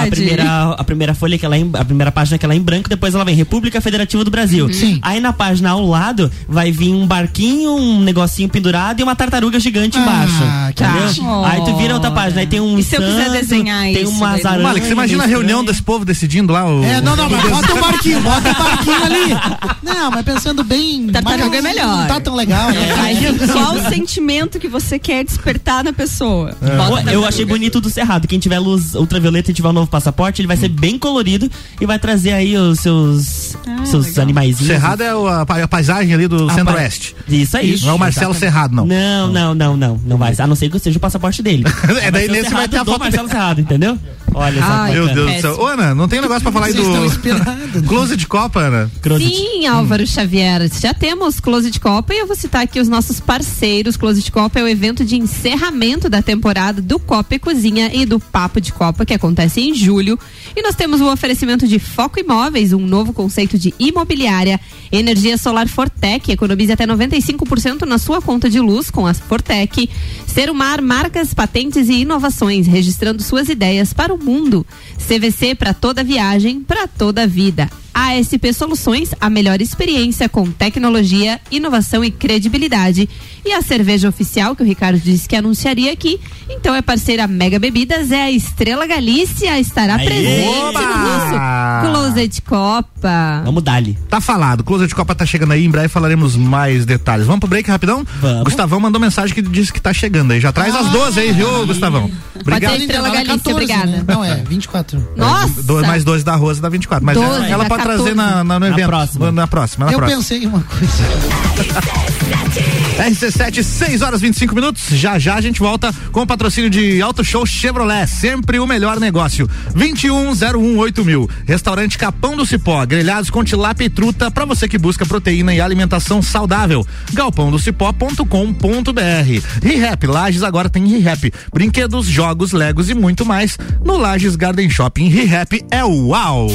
[0.00, 2.54] a a- primeira, a primeira folha que ela é em, a primeira página que ela
[2.54, 4.72] é em branco, depois ela vem República Federativa do Brasil.
[4.72, 4.98] Sim.
[5.02, 9.58] Aí na página ao lado vai vir um barquinho, um negocinho pendurado e uma tartaruga
[9.60, 10.74] gigante Ah, embaixo.
[10.74, 11.44] que entendeu?
[11.44, 14.12] Aí tu vira outra página, aí tem um E se eu quiser desenhar tem isso,
[14.12, 14.62] umas aranhas.
[14.62, 16.82] Malik, você imagina a reunião desse povo decidindo lá o.
[16.84, 19.34] É, não, não, mas bota o barquinho, bota o barquinho ali.
[19.82, 21.06] Não, mas pensando bem.
[21.08, 21.96] Tartaruga é melhor.
[21.98, 22.70] Não tá tão legal.
[22.70, 22.94] né?
[23.00, 23.16] Aí,
[23.52, 26.54] qual o sentimento que você quer despertar na pessoa?
[26.60, 26.66] Pô,
[26.96, 28.26] Bota Eu achei bonito do Cerrado.
[28.28, 31.86] Quem tiver luz ultravioleta e tiver o novo passaporte, ele vai ser bem colorido e
[31.86, 34.66] vai trazer aí os seus, Ah, seus animaizinhos.
[34.66, 37.14] Cerrado é o- a, a paisagem ali do centro-oeste.
[37.28, 37.78] Isso aí.
[37.82, 38.86] Não é o Marcelo Cerrado, não.
[38.86, 40.00] Não, não, não, não.
[40.04, 40.34] Não vai.
[40.38, 41.64] A não ser que seja o passaporte dele.
[42.02, 43.98] É, daí ser o nesse vai ter a do foto Marcelo Cerrado, entendeu?
[44.34, 44.66] Olha só.
[44.66, 45.08] Ai, Meu.
[45.14, 45.60] Deus do céu.
[45.60, 46.82] Ô, Ana, não tem um negócio pra falar aí do.
[47.86, 48.90] Close de Copa, Ana?
[49.18, 50.68] Sim, Álvaro Xavier.
[50.80, 53.96] Já temos Closet Copa e eu vou citar aqui os nossos parceiros.
[53.96, 58.18] Closet Copa é o evento de encerramento da temporada do Copa e Cozinha e do
[58.18, 60.18] Papo de Copa, que acontece em julho.
[60.56, 64.58] E nós temos o oferecimento de Foco Imóveis, um novo conceito de imobiliária.
[64.90, 69.90] Energia solar Fortec, economize até 95% na sua conta de luz com a Fortec.
[70.32, 74.66] Serumar, marcas, patentes e inovações, registrando suas ideias para o mundo.
[74.96, 77.68] CVC para toda viagem, para toda vida.
[77.94, 83.08] ASP Soluções, a melhor experiência com tecnologia, inovação e credibilidade.
[83.44, 86.18] E a cerveja oficial, que o Ricardo disse que anunciaria aqui,
[86.48, 90.04] então é parceira Mega Bebidas, é a Estrela Galícia, estará Aê!
[90.04, 91.82] presente Oba!
[91.82, 93.42] no nosso Closet Copa.
[93.44, 93.98] Vamos dali.
[94.08, 94.62] Tá falado.
[94.62, 95.64] Close de Copa tá chegando aí.
[95.64, 97.26] Em breve falaremos mais detalhes.
[97.26, 98.06] Vamos pro break rapidão?
[98.20, 98.44] Vamos.
[98.44, 100.40] Gustavão mandou mensagem que disse que tá chegando aí.
[100.40, 102.10] Já traz às 12 aí, viu, Gustavão?
[102.40, 102.72] Obrigado.
[102.72, 103.86] ser Estrela é Galícia, obrigada.
[103.86, 104.04] Né?
[104.06, 105.08] Não, é 24.
[105.16, 105.62] Nossa!
[105.62, 107.04] Dois, mais 12 da Rose dá 24.
[107.04, 108.14] Mas 12 ela, pode trazer 14.
[108.14, 108.86] na, na- no Na evento.
[108.88, 109.32] próxima.
[109.32, 110.18] Na próxima, na Eu próxima.
[110.20, 110.92] pensei em uma coisa.
[112.98, 114.82] RC7, 6 horas 25 minutos.
[114.90, 118.06] Já já a gente volta com o patrocínio de Auto Show Chevrolet.
[118.06, 119.48] Sempre o melhor negócio.
[119.74, 121.04] 21018000.
[121.04, 121.28] mil.
[121.46, 122.84] Restaurante Capão do Cipó.
[122.84, 126.86] Grelhados com tilápia e truta para você que busca proteína e alimentação saudável.
[127.12, 129.42] galpãodocipó.com.br.
[129.62, 131.32] ReHap Lages agora tem ReHap.
[131.54, 133.58] Brinquedos, jogos, legos e muito mais.
[133.82, 135.08] No Lages Garden Shopping.
[135.08, 136.48] ReHap é uau.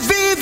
[0.00, 0.41] você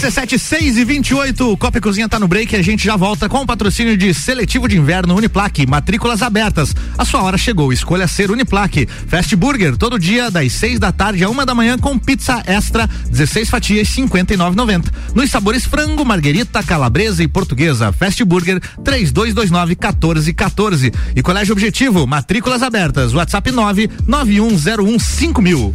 [0.00, 3.28] RC7 6 e 28, Copa e Cozinha tá no break e a gente já volta
[3.28, 6.74] com o patrocínio de Seletivo de Inverno Uniplaque, matrículas abertas.
[6.96, 8.88] A sua hora chegou, escolha ser Uniplaque.
[9.06, 12.88] Fast Burger, todo dia das 6 da tarde a uma da manhã com pizza extra,
[13.10, 14.86] 16 fatias, 59,90.
[15.14, 17.92] Nos sabores frango, marguerita, calabresa e portuguesa.
[17.92, 20.92] Fast Burger 3229 1414.
[21.14, 23.12] E Colégio Objetivo, matrículas abertas.
[23.12, 25.74] WhatsApp 9 9101 5000.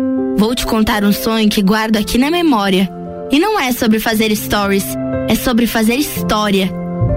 [0.41, 2.89] Vou te contar um sonho que guardo aqui na memória.
[3.31, 4.83] E não é sobre fazer stories,
[5.29, 6.67] é sobre fazer história.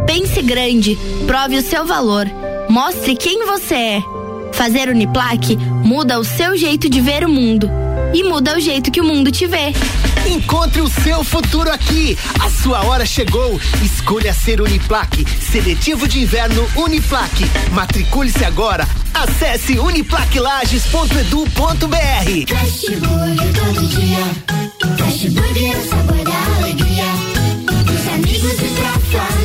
[0.06, 0.94] Pense grande,
[1.26, 2.26] prove o seu valor,
[2.68, 4.02] mostre quem você é.
[4.52, 7.66] Fazer Uniplaque muda o seu jeito de ver o mundo.
[8.14, 9.72] E muda o jeito que o mundo te vê.
[10.26, 12.16] Encontre o seu futuro aqui.
[12.40, 13.60] A sua hora chegou.
[13.82, 15.26] Escolha ser Uniplaque.
[15.50, 17.44] Seletivo de inverno Uniplaque.
[17.72, 18.86] Matricule-se agora.
[19.12, 22.46] Acesse uniplaquilages.edu.br.
[22.48, 24.24] Fast Burger todo dia.
[24.98, 27.04] Fast Burger é o sabor da alegria.
[27.84, 29.43] Dos amigos e pra família.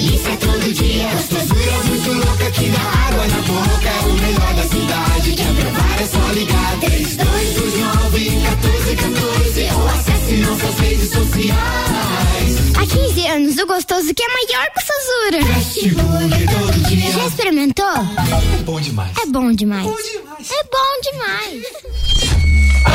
[0.00, 1.08] Delícia todo dia.
[1.10, 3.88] Gostosura muito louca que dá água na boca.
[3.88, 5.32] É o melhor da cidade.
[5.32, 6.80] Quer provar é só ligar.
[6.80, 12.56] 3229 1414 ou acesse nossas redes sociais.
[12.76, 15.54] Há 15 anos, o gostoso que é maior que o Sazura.
[15.54, 17.12] Fast Burger todo dia.
[17.12, 17.86] Já experimentou?
[17.86, 19.12] É bom demais.
[19.22, 19.86] É bom demais.
[19.86, 21.62] É bom demais.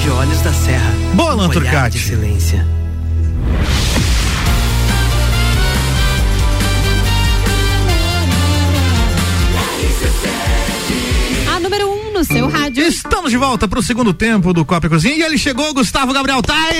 [0.00, 0.92] De Olhos da Serra.
[1.14, 1.98] Boa, Um Turcati.
[1.98, 2.66] excelência.
[11.54, 12.86] A número 1 um no seu rádio.
[12.86, 16.12] Estamos de volta para o segundo tempo do Copa e Cozinha e ele chegou, Gustavo
[16.12, 16.74] Gabriel Tai.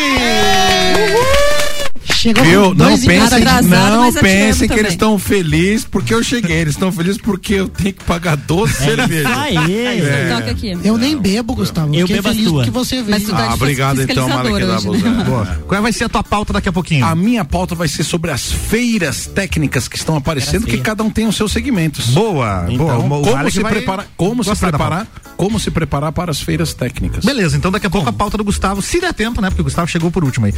[2.21, 2.75] Chegou Viu?
[2.75, 6.59] Não pensem, atrasado, não pensem que eles estão felizes porque eu cheguei.
[6.59, 9.33] Eles estão felizes porque eu tenho que pagar 12 cervejas.
[9.49, 10.35] É.
[10.37, 10.79] Toca aqui.
[10.85, 11.95] Eu nem bebo, Gustavo.
[11.95, 13.27] Eu bebo feliz porque você veio.
[13.31, 15.59] Tá Ah, obrigado então, fiscalizador Mara hoje, né?
[15.67, 17.07] Qual vai ser a tua pauta daqui a pouquinho?
[17.07, 21.09] A minha pauta vai ser sobre as feiras técnicas que estão aparecendo, que cada um
[21.09, 22.09] tem os seus segmentos.
[22.09, 23.23] Boa, Então, boa.
[23.23, 25.07] O como se preparar, como se preparar,
[25.39, 27.25] como se preparar para as feiras técnicas.
[27.25, 29.49] Beleza, então daqui a pouco a pauta do Gustavo, se der tempo, né?
[29.49, 30.55] Porque o Gustavo chegou por último aí.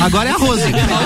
[0.00, 0.62] Agora é a Rose.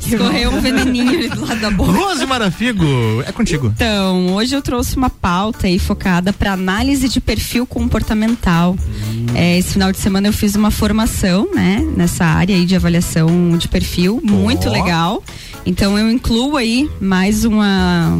[0.00, 1.92] Escorreu um veneninho ali do lado da boca.
[1.92, 2.84] Rose Marafigo,
[3.26, 3.72] é contigo.
[3.74, 8.76] Então, hoje eu trouxe uma pauta aí focada para análise de perfil comportamental.
[9.34, 13.56] É, esse final de semana eu fiz uma formação, né, nessa área aí de avaliação
[13.58, 15.22] de perfil, muito legal.
[15.68, 18.18] Então eu incluo aí mais uma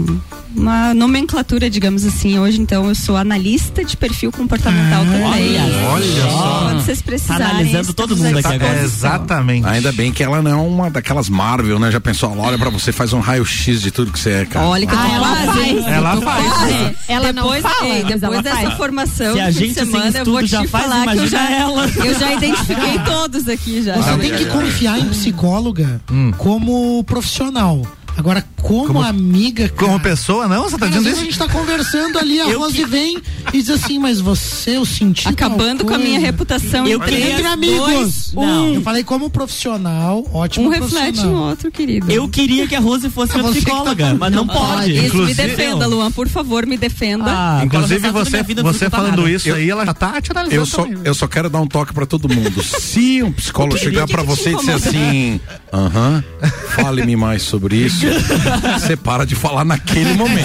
[0.57, 2.39] uma nomenclatura, digamos assim.
[2.39, 5.57] Hoje, então, eu sou analista de perfil comportamental também.
[5.87, 6.61] olha só.
[6.65, 7.47] Quando vocês precisarem.
[7.47, 8.83] Analisando todo mundo aqui agora.
[8.83, 9.67] Exatamente.
[9.69, 11.93] Ainda bem que ela não é uma daquelas Marvel, né?
[11.93, 14.67] Já pensou, ela olha pra você, faz um raio-x de tudo que você é, cara.
[14.67, 15.47] Olha que eu tô Ah, ela quase.
[15.47, 15.71] faz.
[15.77, 16.49] eu Ela tô faz.
[16.53, 16.97] quase.
[17.09, 18.75] Ela não depois, fala, ei, mas depois ela dessa faz.
[18.77, 21.07] formação Se a de fim de gente sem semana, eu vou te já faz, falar
[21.13, 21.87] que eu já, ela.
[22.05, 23.95] eu já identifiquei todos aqui já.
[23.97, 26.33] Você tem que confiar em psicóloga Hum.
[26.37, 28.08] como profissional profissional.
[28.19, 29.69] Agora, como, Como- amiga.
[29.77, 30.65] Como cara, pessoa, não?
[30.65, 31.21] Você tá Cara, dizendo isso?
[31.21, 33.17] a gente tá conversando ali, a Eu Rose que- vem
[33.55, 35.29] e diz assim, mas você, eu senti.
[35.29, 37.79] Acabando com a minha coisa." reputação Eu entre, queria Entre amigos.
[37.79, 38.75] dois, Não.
[38.75, 41.33] Eu falei como profissional, ótimo um reflete profissional.
[41.33, 42.11] no outro, querido.
[42.11, 44.19] Eu queria que a Rose fosse minha tá psicóloga, falando.
[44.19, 44.93] mas não pode.
[44.97, 47.25] Isso, Inclusive- me defenda, Luan, por favor, me defenda.
[47.29, 50.67] Ah, Inclusive, você, vida, não você falando isso aí, ela já tá te analisando Eu
[50.67, 50.99] só, também.
[51.05, 52.63] eu só quero dar um toque pra todo mundo.
[52.67, 54.75] Se um psicólogo chegar pra você e incomoda?
[54.75, 55.41] assim,
[55.73, 56.25] aham,
[56.71, 58.08] fale-me mais sobre isso,
[58.79, 60.45] você para de falar naquele momento.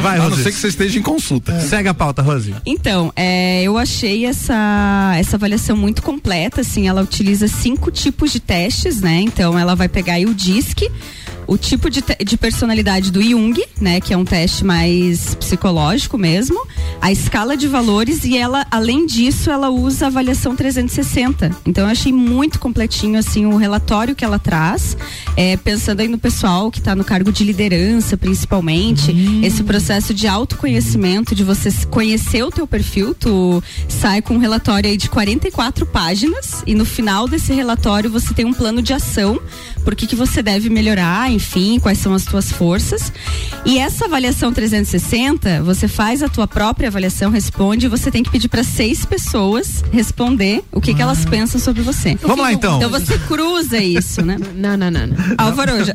[0.00, 0.42] Vai, A não Rose.
[0.42, 1.58] ser que você esteja em consulta.
[1.60, 2.54] Segue a pauta, Rose.
[2.66, 8.40] Então, é, eu achei essa, essa avaliação muito completa, assim, ela utiliza cinco tipos de
[8.40, 9.20] testes, né?
[9.20, 10.90] Então, ela vai pegar aí o DISC,
[11.46, 14.00] o tipo de, de personalidade do Jung, né?
[14.00, 16.60] Que é um teste mais psicológico mesmo,
[17.04, 21.54] a escala de valores e ela, além disso, ela usa a avaliação 360.
[21.66, 24.96] Então, eu achei muito completinho, assim, o relatório que ela traz,
[25.36, 30.26] é, pensando aí no pessoal que está no cargo de liderança, principalmente, esse processo de
[30.26, 35.84] autoconhecimento, de você conhecer o teu perfil, tu sai com um relatório aí de 44
[35.84, 39.38] páginas e no final desse relatório você tem um plano de ação,
[39.84, 43.12] por que que você deve melhorar, enfim, quais são as tuas forças.
[43.64, 48.30] E essa avaliação 360, você faz a tua própria avaliação, responde, e você tem que
[48.30, 52.16] pedir para seis pessoas responder o que que elas pensam sobre você.
[52.20, 52.76] Vamos lá, então.
[52.76, 54.36] Então você cruza isso, né?
[54.54, 55.06] Não, não, não.
[55.06, 55.16] não.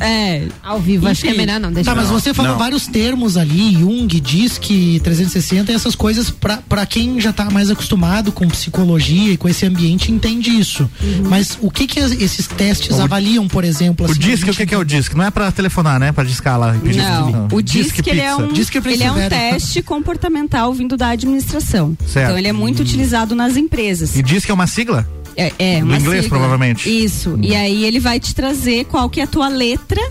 [0.02, 0.48] É.
[0.62, 1.40] Ao vivo, acho que é Enfim.
[1.40, 1.72] melhor não.
[1.72, 2.60] Deixa Tá, mas você falou Não.
[2.60, 7.70] vários termos ali, Jung, DISC, 360 e essas coisas, pra, pra quem já tá mais
[7.72, 10.90] acostumado com psicologia e com esse ambiente, entende isso.
[11.30, 13.79] Mas o que que esses testes avaliam, por exemplo?
[13.88, 15.16] O assim, disque, pra o que, gente que é o disque?
[15.16, 16.12] Não é pra telefonar, né?
[16.12, 16.76] Pra discar lá.
[16.76, 20.98] e pedir- Não, o DISC ele é, um, Disque ele é um teste comportamental vindo
[20.98, 21.96] da administração.
[22.08, 22.26] Certo.
[22.28, 24.16] Então ele é muito utilizado nas empresas.
[24.16, 25.08] E disque é uma sigla?
[25.38, 26.38] É, é Do uma inglês, sigla.
[26.40, 26.90] provavelmente.
[26.90, 27.38] Isso.
[27.42, 30.02] E aí ele vai te trazer qual que é a tua letra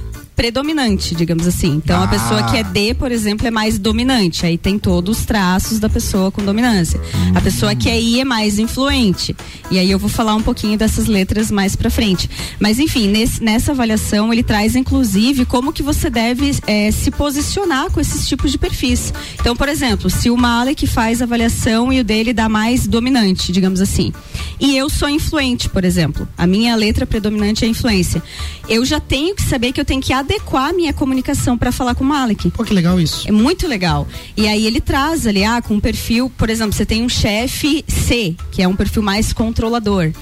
[0.42, 1.80] predominante, digamos assim.
[1.84, 2.04] Então Ah.
[2.04, 4.46] a pessoa que é D, por exemplo, é mais dominante.
[4.46, 7.00] Aí tem todos os traços da pessoa com dominância.
[7.34, 9.34] A pessoa que é I é mais influente.
[9.68, 12.30] E aí eu vou falar um pouquinho dessas letras mais pra frente.
[12.60, 17.90] Mas enfim, nesse- nessa avaliação ele traz inclusive como que você deve eh, se posicionar
[17.90, 19.12] com esses tipos de perfis.
[19.40, 23.50] Então, por exemplo, se o Malek faz a avaliação e o dele dá mais dominante,
[23.50, 24.12] digamos assim.
[24.60, 26.28] E eu sou influente, por exemplo.
[26.38, 28.22] A minha letra predominante é influência.
[28.68, 31.94] Eu já tenho que saber que eu tenho que adequar a minha comunicação para falar
[31.94, 32.50] com o Malek.
[32.50, 33.26] Pô, que legal isso.
[33.26, 34.06] É muito legal.
[34.36, 37.82] E aí ele traz ali, ah, com um perfil, por exemplo, você tem um chefe
[37.88, 40.12] C, que é um perfil mais controlador.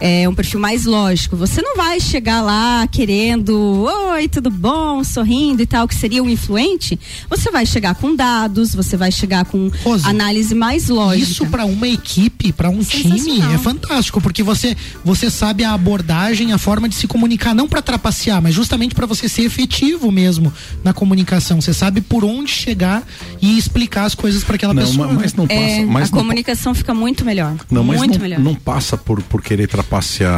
[0.00, 1.36] É um perfil mais lógico.
[1.36, 6.28] Você não vai chegar lá querendo, oi, tudo bom, sorrindo e tal, que seria um
[6.28, 6.98] influente.
[7.30, 11.30] Você vai chegar com dados, você vai chegar com Rose, análise mais lógica.
[11.30, 16.52] Isso pra uma equipe, pra um time, é fantástico, porque você você sabe a abordagem,
[16.52, 20.52] a forma de se comunicar, não pra trapacear, mas justamente pra você ser efetivo mesmo
[20.82, 21.60] na comunicação.
[21.60, 23.02] Você sabe por onde chegar
[23.40, 25.06] e explicar as coisas pra aquela Não, pessoa.
[25.08, 27.54] mas- mas não passa- É, mas a não- comunicação fica muito melhor.
[27.70, 28.38] Não, mas muito não, melhor.
[28.40, 29.84] não passa por, por querer trapacear,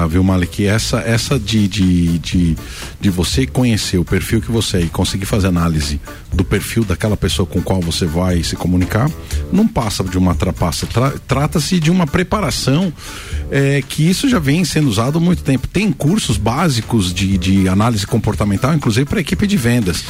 [0.08, 0.66] viu, Malik?
[0.66, 2.56] Essa, essa de, de, de,
[3.00, 6.00] de você conhecer o perfil que você é e conseguir fazer análise
[6.32, 9.10] do perfil daquela pessoa com qual você vai se comunicar,
[9.52, 10.86] não passa de uma trapaça.
[10.86, 12.92] Tra- Trata-se de uma preparação
[13.50, 15.66] é, que isso já vem sendo usado há muito tempo.
[15.66, 20.04] Tem cursos básicos de, de análise comportamental, inclusive para equipe de vendas.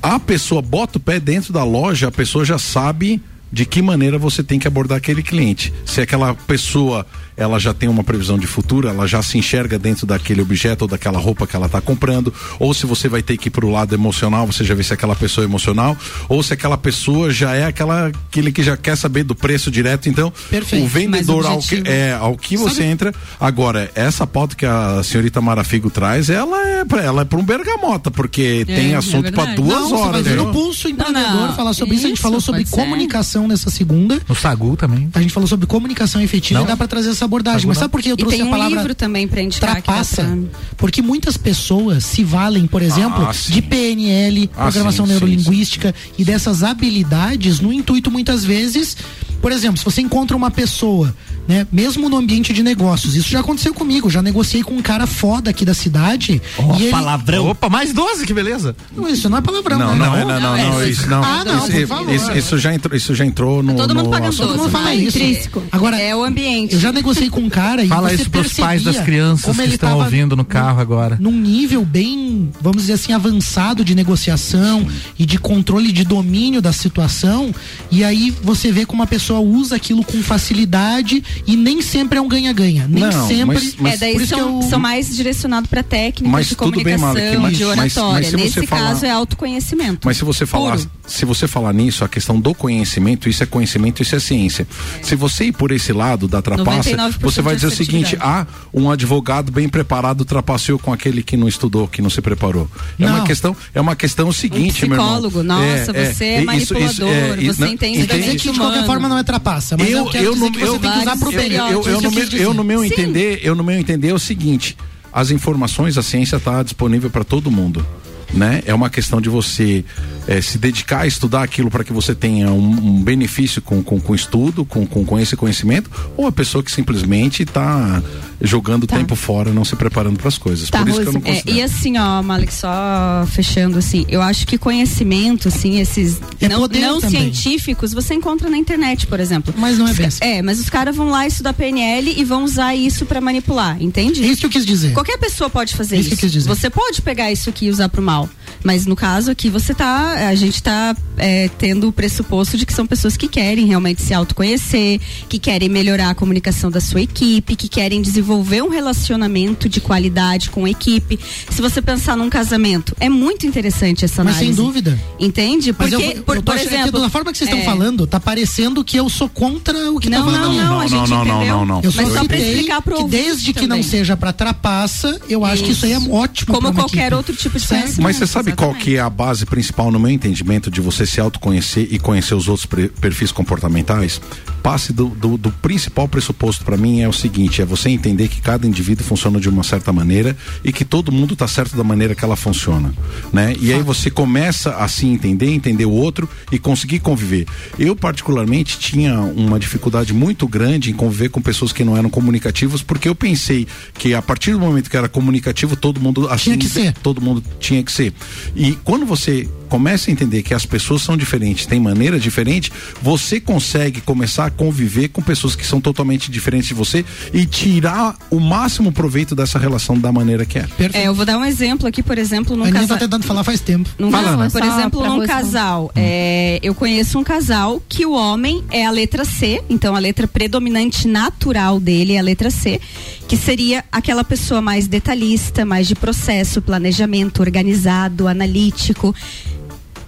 [0.00, 3.20] A pessoa bota o pé dentro da loja, a pessoa já sabe
[3.50, 5.72] de que maneira você tem que abordar aquele cliente.
[5.86, 7.06] Se aquela pessoa
[7.38, 10.88] ela já tem uma previsão de futuro, ela já se enxerga dentro daquele objeto ou
[10.88, 13.70] daquela roupa que ela está comprando, ou se você vai ter que ir para o
[13.70, 15.96] lado emocional, você já vê se aquela pessoa é emocional,
[16.28, 20.08] ou se aquela pessoa já é aquela aquele que já quer saber do preço direto.
[20.08, 20.84] Então, Perfeito.
[20.84, 23.14] o vendedor ao que, é, ao que você entra.
[23.40, 27.44] Agora, essa pauta que a senhorita Marafigo traz, ela é para ela é para um
[27.44, 29.62] bergamota, porque tem é assunto para verdade.
[29.62, 30.22] duas não, você vai horas.
[30.24, 30.44] ver viu?
[30.44, 31.54] no Pulso Empreendedor não.
[31.54, 32.04] falar sobre isso.
[32.04, 32.70] A gente Isso, falou sobre ser.
[32.74, 34.20] comunicação comunicação nessa segunda.
[34.28, 35.08] No Sagu também.
[35.14, 36.66] A gente falou sobre comunicação efetiva Não?
[36.66, 37.66] e dá pra trazer essa abordagem.
[37.68, 37.82] Mas não.
[37.82, 40.24] sabe por que eu E trouxe tem a um palavra livro também pra indicar trapaça?
[40.24, 40.36] pra-
[40.76, 43.52] Porque muitas pessoas se valem, por exemplo, Ah, sim.
[43.52, 48.96] de PNL, Ah, programação sim, sim, neurolinguística e dessas habilidades no intuito muitas vezes,
[49.40, 51.14] por exemplo, se você encontra uma pessoa,
[51.48, 55.06] né, mesmo no ambiente de negócios, isso já aconteceu comigo, já negociei com um cara
[55.06, 56.40] foda aqui da cidade
[56.78, 57.48] e ele palavrão.
[57.48, 58.76] Opa, mais 12, que beleza.
[58.94, 60.06] Não, isso não é palavrão, Não, né?
[60.06, 61.24] não, é, não, não, não, é- isso não.
[61.24, 62.14] Ah, não, isso, por favor.
[62.14, 63.74] isso, isso já entrou, isso já entrou no.
[63.76, 64.36] Todo mundo pagando.
[64.36, 65.16] Todo mundo fala É isso.
[65.18, 65.62] intrínseco.
[65.72, 66.74] Agora, É o ambiente.
[66.74, 69.54] Eu já negociei com um cara e Fala você isso pros pais das crianças como
[69.56, 71.16] que ele estão ouvindo no carro agora.
[71.20, 74.86] num nível bem, vamos dizer assim, avançado de negociação
[75.18, 77.54] e de controle de domínio da situação.
[77.90, 82.20] E aí você vê como a pessoa usa aquilo com facilidade e nem sempre é
[82.20, 82.86] um ganha-ganha.
[82.88, 83.44] Nem Não, sempre.
[83.46, 86.96] mas- mas- é, daí são, eu- são mais direcionados para técnicas Mas de tudo bem,
[86.96, 88.12] comunicação, Malek, mas- de mas- oratória.
[88.12, 90.00] mas você Nesse falar- caso é autoconhecimento.
[90.06, 90.90] Mas se você falar, Puro.
[91.08, 94.66] Se você falar nisso, a questão do conhecimento, isso é conhecimento, isso é ciência.
[95.02, 98.46] Se você ir por esse lado da trapaça, 99% você vai dizer o seguinte: ah,
[98.72, 102.68] um advogado bem preparado trapaceou com aquele que não estudou, que não se preparou.
[102.98, 103.16] É Não.
[103.16, 105.06] uma questão, é uma questão seguinte, meu irmão.
[105.06, 109.22] psicólogo, nossa, você é manipulador, você entende Quer dizer que de qualquer forma não é
[109.22, 111.32] trapaça, mas eu, eu, quero eu, dizer no, que você eu, tem que usar pro
[111.32, 114.76] eu, Isso no meu, eu no meu entender, eu no meu entender é o seguinte:
[115.12, 117.84] as informações, a ciência está disponível para todo mundo.
[118.32, 118.62] Né?
[118.66, 119.82] É uma questão de você
[120.28, 123.98] eh, se dedicar a estudar aquilo para que você tenha um, um benefício com, com,
[123.98, 128.00] com estudo, com, com, com esse conhecimento, ou a pessoa que simplesmente está
[128.40, 130.70] jogando tempo fora, não se preparando para as coisas.
[130.70, 131.56] Tá, Por isso que eu não É, considero.
[131.56, 136.68] e assim, ó, Malik, só fechando assim, eu acho que conhecimento, assim, esses É não,
[136.68, 139.52] não científicos, você encontra na internet, por exemplo.
[139.56, 140.18] Mas não é bem assim.
[140.22, 144.22] É, mas os caras vão lá estudar PNL e vão usar isso pra manipular, entende?
[144.22, 144.92] É isso que eu quis dizer.
[144.92, 146.08] Qualquer pessoa pode fazer Isso isso.
[146.10, 146.48] que eu quis dizer.
[146.48, 148.28] Você pode pegar isso aqui e usar pro mal.
[148.62, 150.14] Mas no caso aqui você tá.
[150.26, 154.12] A gente tá é, tendo o pressuposto de que são pessoas que querem realmente se
[154.14, 159.80] autoconhecer, que querem melhorar a comunicação da sua equipe, que querem desenvolver um relacionamento de
[159.80, 161.18] qualidade com a equipe.
[161.50, 164.56] Se você pensar num casamento, é muito interessante essa Mas análise.
[164.56, 164.98] sem dúvida.
[165.18, 165.74] Entende?
[165.78, 167.00] Mas Porque, eu, eu por, tô por achando que exemplo.
[167.00, 170.08] da forma que vocês estão é, falando, tá parecendo que eu sou contra o que
[170.10, 170.42] Não, tá falando.
[170.42, 171.80] não, não, a Não, gente não, não, não, não.
[171.82, 173.82] Eu Mas só só pra citei explicar pro que desde que não também.
[173.82, 176.54] seja pra trapaça, eu acho que isso aí é ótimo.
[176.54, 177.14] Como qualquer equipe.
[177.14, 177.80] outro tipo de Certo?
[177.82, 178.02] conhecimento.
[178.02, 181.20] Mas você sabe qual que é a base principal no meu entendimento de você se
[181.20, 182.66] autoconhecer e conhecer os outros
[183.00, 184.20] perfis comportamentais?
[184.68, 188.42] Passe do, do, do principal pressuposto para mim é o seguinte: é você entender que
[188.42, 192.14] cada indivíduo funciona de uma certa maneira e que todo mundo tá certo da maneira
[192.14, 192.92] que ela funciona,
[193.32, 193.56] né?
[193.62, 197.46] E aí você começa a se entender, entender o outro e conseguir conviver.
[197.78, 202.82] Eu particularmente tinha uma dificuldade muito grande em conviver com pessoas que não eram comunicativas
[202.82, 206.58] porque eu pensei que a partir do momento que era comunicativo todo mundo assim Tinha
[206.58, 206.92] que ser.
[207.02, 208.12] todo mundo tinha que ser.
[208.54, 213.38] E quando você começa a entender que as pessoas são diferentes, têm maneira diferente, você
[213.38, 218.40] consegue começar a conviver com pessoas que são totalmente diferentes de você e tirar o
[218.40, 220.66] máximo proveito dessa relação da maneira que é.
[220.92, 222.98] É, eu vou dar um exemplo aqui, por exemplo, num A Aninha casal.
[222.98, 223.88] tá tentando falar faz tempo.
[223.96, 228.84] Num Fala, por exemplo, num casal, é, eu conheço um casal que o homem é
[228.84, 232.80] a letra C, então a letra predominante natural dele é a letra C,
[233.28, 239.14] que seria aquela pessoa mais detalhista, mais de processo, planejamento, organizado, analítico,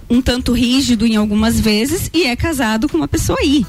[0.09, 3.65] um tanto rígido em algumas vezes e é casado com uma pessoa I.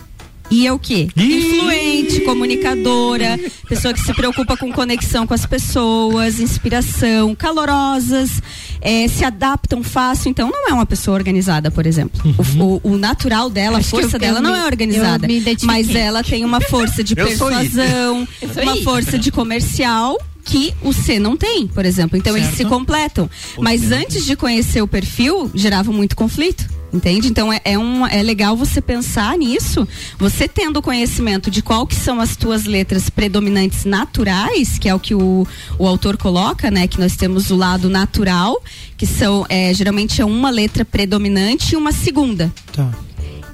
[0.51, 1.09] E é o quê?
[1.17, 3.39] Influente, comunicadora,
[3.69, 8.43] pessoa que se preocupa com conexão com as pessoas, inspiração, calorosas,
[8.81, 10.29] eh, se adaptam fácil.
[10.29, 12.21] Então, não é uma pessoa organizada, por exemplo.
[12.59, 15.27] O, o- o natural dela, Acho a força dela eu não me- é organizada.
[15.27, 15.43] me.
[15.63, 18.29] Mas ela tem uma força de persuasão,
[18.63, 22.19] uma força de comercial que o C não tem, por exemplo.
[22.19, 22.69] Então eles se Certo.
[22.69, 23.31] completam.
[23.59, 26.67] Mas antes de conhecer o perfil, gerava muito conflito.
[26.93, 27.29] Entende?
[27.29, 29.89] Então é, é, um, é legal você pensar nisso,
[30.19, 35.01] você tendo conhecimento de qual que são as tuas letras predominantes naturais, que é o
[35.01, 35.47] que o,
[35.79, 36.87] o autor coloca, né?
[36.87, 38.63] Que nós temos o lado natural,
[38.97, 42.53] que são é, geralmente é uma letra predominante e uma segunda.
[42.73, 42.91] Tá.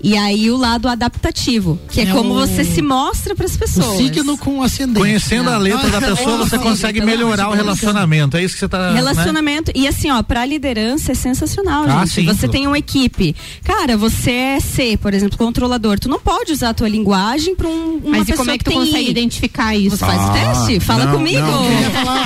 [0.02, 3.56] E aí o lado adaptativo, que é, É como o- você se mostra para as
[3.56, 3.96] O pessoas.
[3.96, 5.00] signo com o ascendente.
[5.00, 5.58] Conhecendo a Não.
[5.60, 8.36] letra da pessoa, você consegue melhorar o relacionamento.
[8.36, 8.90] É isso que você tá.
[8.90, 8.94] né?
[8.94, 9.72] Relacionamento.
[9.74, 12.10] E assim, ó, pra liderança é sensacional, Ah, gente.
[12.12, 12.24] sim.
[12.26, 13.34] Você tem uma equipe.
[13.64, 15.98] Cara, você é C, por exemplo, controlador.
[15.98, 18.64] Tu não pode usar a tua linguagem pra um, uma Mas e como é que
[18.64, 19.10] tu tem consegue I.
[19.10, 19.96] identificar isso?
[19.96, 20.80] Você faz o Ah, teste?
[20.80, 21.40] Fala não, comigo.
[21.40, 21.64] não,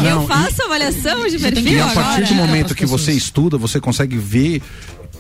[0.05, 0.11] eu.
[0.23, 3.57] Eu faço avaliação de que perfil E a partir do Para momento que você estuda,
[3.57, 4.61] você consegue ver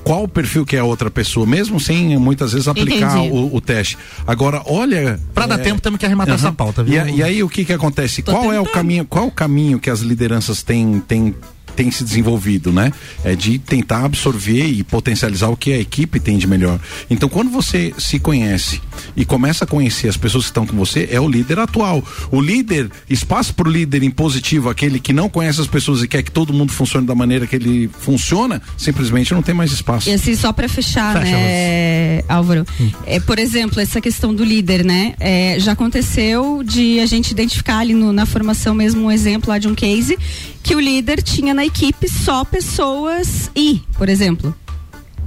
[0.05, 3.61] qual o perfil que é a outra pessoa, mesmo sem muitas vezes aplicar o, o
[3.61, 3.96] teste.
[4.26, 5.18] Agora, olha.
[5.34, 6.44] Pra dar é, tempo, temos que arrematar Aham.
[6.46, 7.03] essa pauta, E, viu?
[7.03, 8.22] a- e aí o que que acontece?
[8.22, 8.72] Tô qual é o tentando.
[8.74, 9.05] caminho?
[9.05, 11.34] Qual o caminho que as lideranças têm, têm
[11.75, 12.93] tem se desenvolvido, né?
[13.25, 16.79] É de tentar absorver e potencializar o que a equipe tem de melhor.
[17.11, 18.81] Então, quando você se conhece
[19.16, 22.03] e começa a conhecer as pessoas que estão com você, é o líder atual.
[22.31, 26.23] O líder, espaço para o líder impositivo, aquele que não conhece as pessoas e quer
[26.23, 30.09] que todo mundo funcione da maneira que ele funciona, simplesmente não tem mais espaço.
[30.09, 32.64] E assim, só para fechar, Fecha, né, Álvaro?
[33.07, 35.14] É, por exemplo, essa questão do líder, né?
[35.20, 39.59] É, já aconteceu de a gente identificar ali no- na formação mesmo um exemplo lá
[39.59, 40.18] de um case
[40.63, 44.55] que o líder tinha na equipe só pessoas I, por exemplo.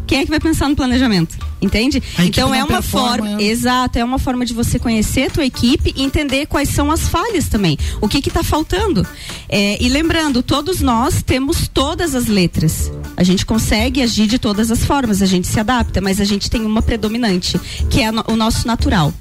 [0.08, 1.36] Quem é que vai pensar no planejamento?
[1.60, 2.02] Entende?
[2.20, 5.46] Então é uma performa, forma, é- exato, é uma forma de você conhecer a tua
[5.46, 7.76] equipe e entender quais são as falhas também.
[8.00, 9.06] O que que tá faltando?
[9.50, 12.92] É, e lembrando, todos nós temos todas as letras.
[13.18, 16.52] A gente consegue agir de todas as formas, a gente se adapta, mas a gente
[16.52, 17.60] tem uma predominante,
[17.90, 19.12] que é o nosso natural.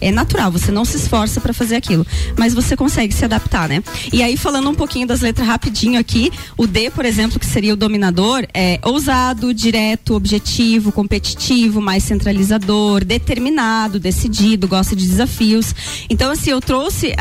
[0.00, 3.82] É natural, você não se esforça para fazer aquilo, mas você consegue se adaptar, né?
[4.12, 7.74] E aí falando um pouquinho das letras rapidinho aqui, o D, por exemplo, que seria
[7.74, 15.74] o dominador, é ousado, direto, objetivo, competitivo, mais centralizador, determinado, decidido, gosta de desafios.
[16.08, 17.12] Então assim, eu trouxe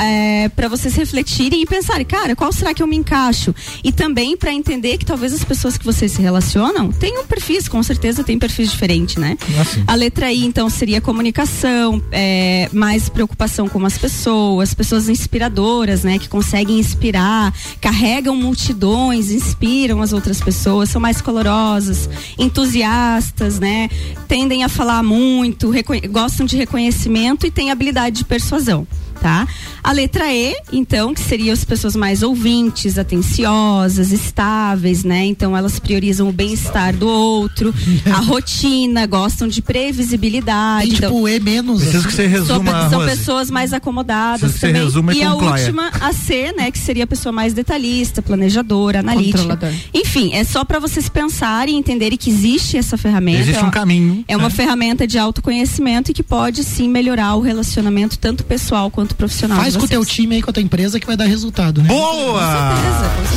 [0.55, 3.53] para vocês refletirem e pensarem, cara, qual será que eu me encaixo?
[3.83, 7.81] E também para entender que talvez as pessoas que vocês se relacionam tenham perfis, com
[7.81, 9.37] certeza tem perfis diferentes, né?
[9.85, 16.19] A letra I, então, seria comunicação, é, mais preocupação com as pessoas, pessoas inspiradoras, né?
[16.19, 23.89] Que conseguem inspirar, carregam multidões, inspiram as outras pessoas, são mais colorosas, entusiastas, né?
[24.27, 25.71] Tendem a falar muito,
[26.09, 28.87] gostam de reconhecimento e têm habilidade de persuasão.
[29.21, 29.47] Tá?
[29.83, 35.25] A letra E, então, que seriam as pessoas mais ouvintes, atenciosas, estáveis, né?
[35.25, 37.73] Então elas priorizam o bem-estar do outro,
[38.13, 40.87] a rotina, gostam de previsibilidade.
[40.87, 41.81] Tem, então, tipo, E menos.
[41.81, 44.83] Preciso que você resuma, são pessoas mais acomodadas Preciso que você também.
[44.83, 48.99] resuma e e a última, a C, né, que seria a pessoa mais detalhista, planejadora,
[48.99, 49.57] analítica.
[49.93, 53.39] Enfim, é só para vocês pensarem e entenderem que existe essa ferramenta.
[53.39, 54.23] Existe É um caminho.
[54.27, 59.06] É uma ferramenta de autoconhecimento e que pode sim melhorar o relacionamento tanto pessoal quanto
[59.15, 59.57] profissional.
[59.59, 61.87] Faz com o teu time aí, com a tua empresa, que vai dar resultado, né?
[61.89, 62.75] Boa!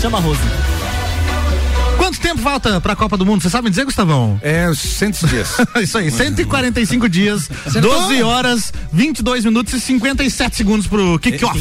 [0.01, 0.41] Chama a Rose.
[2.21, 3.43] Quanto tempo falta pra Copa do Mundo?
[3.43, 4.39] Você sabe me dizer, Gustavão?
[4.43, 5.57] É, 100 dias.
[5.83, 7.49] Isso aí, 145 dias,
[7.81, 11.59] 12 horas, 22 minutos e 57 segundos pro kickoff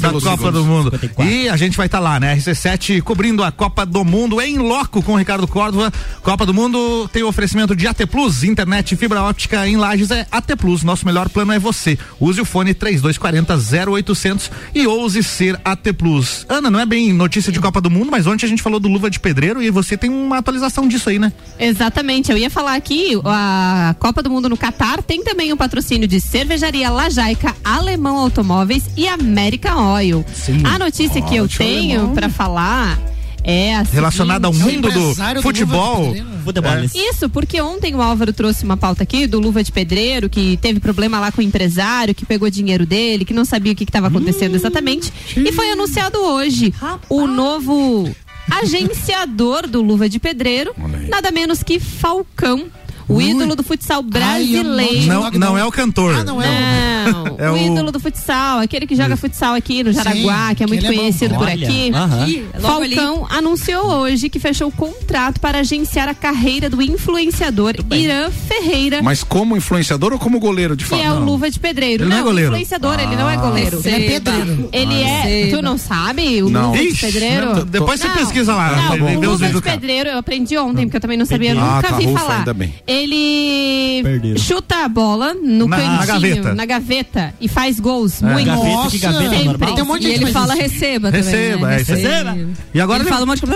[0.00, 0.52] da Copa segundos.
[0.52, 0.90] do Mundo.
[0.90, 1.32] 54.
[1.32, 2.36] E a gente vai estar lá, né?
[2.36, 5.92] RC7 cobrindo a Copa do Mundo em loco com o Ricardo Córdova.
[6.22, 10.10] Copa do Mundo tem o oferecimento de AT Plus, internet e fibra óptica em Lages
[10.10, 10.82] é AT Plus.
[10.82, 11.96] Nosso melhor plano é você.
[12.18, 13.54] Use o fone 3240
[13.88, 16.44] 0800 e ouse ser AT Plus.
[16.48, 18.88] Ana, não é bem notícia de Copa do Mundo, mas ontem a gente falou do
[18.88, 21.32] Luva de Pedreiro e você tem uma atualização disso aí, né?
[21.58, 26.08] Exatamente, eu ia falar aqui, a Copa do Mundo no Catar tem também o patrocínio
[26.08, 30.24] de Cervejaria Lajaica, Alemão Automóveis e American Oil.
[30.32, 30.62] Sim.
[30.64, 32.98] A notícia que eu tenho pra falar
[33.42, 36.04] é a Relacionada ao mundo do empresário do futebol.
[36.04, 36.28] Pedreiro.
[36.44, 36.72] Futebol.
[36.72, 36.84] É.
[36.94, 40.80] Isso, porque ontem o Álvaro trouxe uma pauta aqui do Luva de Pedreiro, que teve
[40.80, 44.08] problema lá com o empresário, que pegou dinheiro dele, que não sabia o que estava
[44.08, 45.12] acontecendo exatamente.
[45.36, 46.72] E foi anunciado hoje
[47.08, 48.10] o novo
[48.50, 50.74] agenciador do Luva de Pedreiro,
[51.08, 52.70] nada menos que Falcão.
[53.10, 53.24] O Ui.
[53.30, 55.06] ídolo do futsal brasileiro.
[55.06, 56.14] Não, não é o cantor.
[56.14, 59.82] Ah, não é Não, É o, o- ídolo do futsal, aquele que joga futsal aqui
[59.82, 61.90] no Jaraguá, Sim, que é muito é conhecido por Olha, aqui.
[62.28, 62.94] Ih, logo ali.
[62.94, 69.02] Falcão anunciou hoje que fechou o contrato para agenciar a carreira do influenciador Irã Ferreira,
[69.02, 71.02] Mas como influenciador ou como goleiro de que fato?
[71.02, 72.04] é o Luva de Pedreiro.
[72.04, 72.50] Ele não é goleiro.
[72.52, 73.80] influenciador, ele não é goleiro.
[73.84, 74.68] Ele é pedreiro.
[74.72, 75.20] Ele é.
[75.22, 75.56] Receba.
[75.56, 76.70] Tu não sabe o Não.
[76.70, 77.54] Luva de Pedreiro?
[77.56, 79.60] não, depois você Não, pesquisa lá, Não, o Luva de.
[79.62, 82.38] Pedreiro eu aprendi ontem, porque eu também não sabia, Ah, nunca tá, vi falar.
[82.38, 82.72] ainda bem.
[83.02, 84.38] Ele Perderam.
[84.38, 86.54] chuta a bola no Na- na cantinho, gaveta.
[86.54, 88.22] na gaveta, e faz gols.
[88.22, 88.26] É.
[88.32, 88.46] Muito.
[88.46, 89.44] Gaveta, que Nossa, gaveta Sempre.
[89.44, 89.74] normal?
[89.74, 90.62] Tem um monte de E ele que fala isso.
[90.62, 91.24] receba também.
[91.26, 91.72] Receba, né?
[91.72, 91.82] é aí.
[91.84, 92.38] Receba.
[92.74, 93.46] E agora ele ele fala um monte de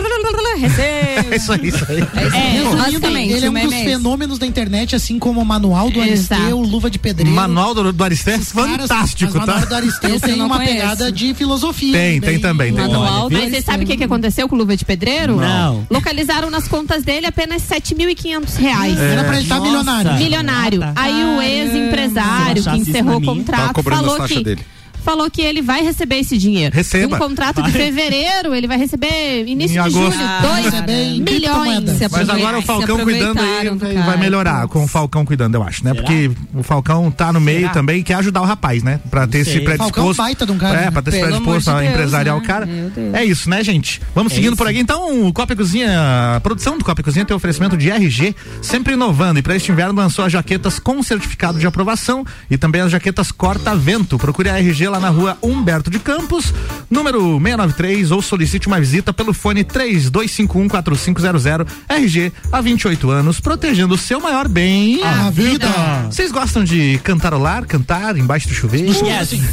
[0.59, 1.35] receba.
[1.37, 1.99] isso aí, isso aí.
[2.01, 5.45] É, Resumindo, basicamente, ele é um meme dos é fenômenos da internet, assim como o
[5.45, 6.41] manual do Exato.
[6.41, 7.35] Aristeu, Luva de Pedreiro.
[7.35, 8.23] Manual do, do Esses
[8.53, 9.67] caras, fantástico, mas o manual tá?
[9.67, 10.75] do Aristeu tem uma conheço.
[10.75, 11.93] pegada de filosofia.
[11.93, 14.77] Tem, tem também, tem Manual Mas você sabe o que, que aconteceu com o Luva
[14.77, 15.37] de Pedreiro?
[15.37, 15.87] Não.
[15.91, 18.99] Localizaram nas contas dele apenas 7.500 reais.
[18.99, 19.71] Era pra ele estar Nossa.
[19.71, 20.15] milionário.
[20.15, 20.83] Milionário.
[20.83, 21.03] Ah, tá.
[21.03, 24.63] Aí o ex-empresário que encerrou o contrato as falou que dele.
[25.05, 26.75] Falou que ele vai receber esse dinheiro.
[26.75, 27.17] Receba.
[27.17, 30.13] Um contrato de fevereiro, ele vai receber início Em de agosto.
[30.17, 31.85] julho, Ah, 2 receber em milhões.
[32.11, 33.69] Mas agora o Falcão cuidando aí
[34.05, 35.93] vai melhorar com o Falcão cuidando, eu acho, né?
[35.93, 36.03] Será?
[36.03, 37.73] Porque o Falcão tá no meio Será?
[37.73, 39.01] também e quer ajudar o rapaz, né?
[39.11, 39.61] Pra ter esse sei.
[39.61, 39.95] predisposto.
[39.95, 40.91] Falcão baita de um cara, É, né?
[40.91, 42.43] pra ter esse Pelo predisposto amor a de Deus, empresariar né?
[42.43, 42.69] o cara.
[43.13, 44.01] É isso, né, gente?
[44.15, 44.57] Vamos É seguindo isso.
[44.59, 44.79] por aqui.
[44.79, 48.35] Então, o Copa e Cozinha, a produção do Copa e Cozinha tem oferecimento de RG,
[48.63, 49.39] sempre inovando.
[49.39, 53.31] E para este inverno lançou as jaquetas com certificado de aprovação e também as jaquetas
[53.31, 54.19] corta-vento.
[54.19, 56.53] Procure a RG lá na rua Humberto de Campos,
[56.91, 63.99] número 693, ou solicite uma visita pelo fone 32514500 RG há 28 anos, protegendo o
[63.99, 65.03] seu maior bem.
[65.03, 65.67] A vida.
[66.11, 68.93] Vocês gostam de cantarolar, cantar embaixo do chuveiro?
[69.07, 69.35] Yes.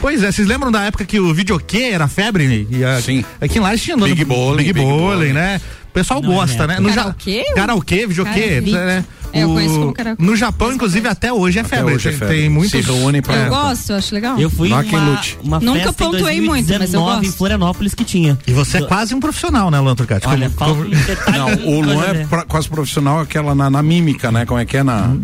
[0.00, 2.68] Pois é, vocês lembram da época que o videokê era febre?
[2.70, 3.24] E a, Sim.
[3.40, 5.60] Aqui em Lages tinha Big Bowling, Big Big Bowling, né?
[5.88, 6.88] O pessoal Não é gosta, minha né?
[6.88, 7.44] No Karaokê?
[7.54, 9.04] Karaokê, videokê, né?
[9.32, 10.22] É, eu conheço como karaokê.
[10.22, 11.94] No Japão, inclusive, até hoje é febre.
[11.94, 12.36] hoje é tem, febre.
[12.36, 12.70] tem muitos.
[12.70, 13.48] Se reúnem pra- Eu É.
[13.48, 14.38] gosto, eu acho legal.
[14.38, 15.38] Eu fui quem lute.
[15.42, 17.36] uma Nunca festa em pontuei muito, mas eu 2019 em gosto.
[17.38, 18.38] Florianópolis que tinha.
[18.46, 20.26] E você é quase um profissional, né, Luan Turcati?
[20.26, 20.84] Olha, Como-.
[20.84, 24.46] Não, o Luan é pra- quase profissional aquela na, na mímica, né?
[24.46, 25.14] Como é que é na.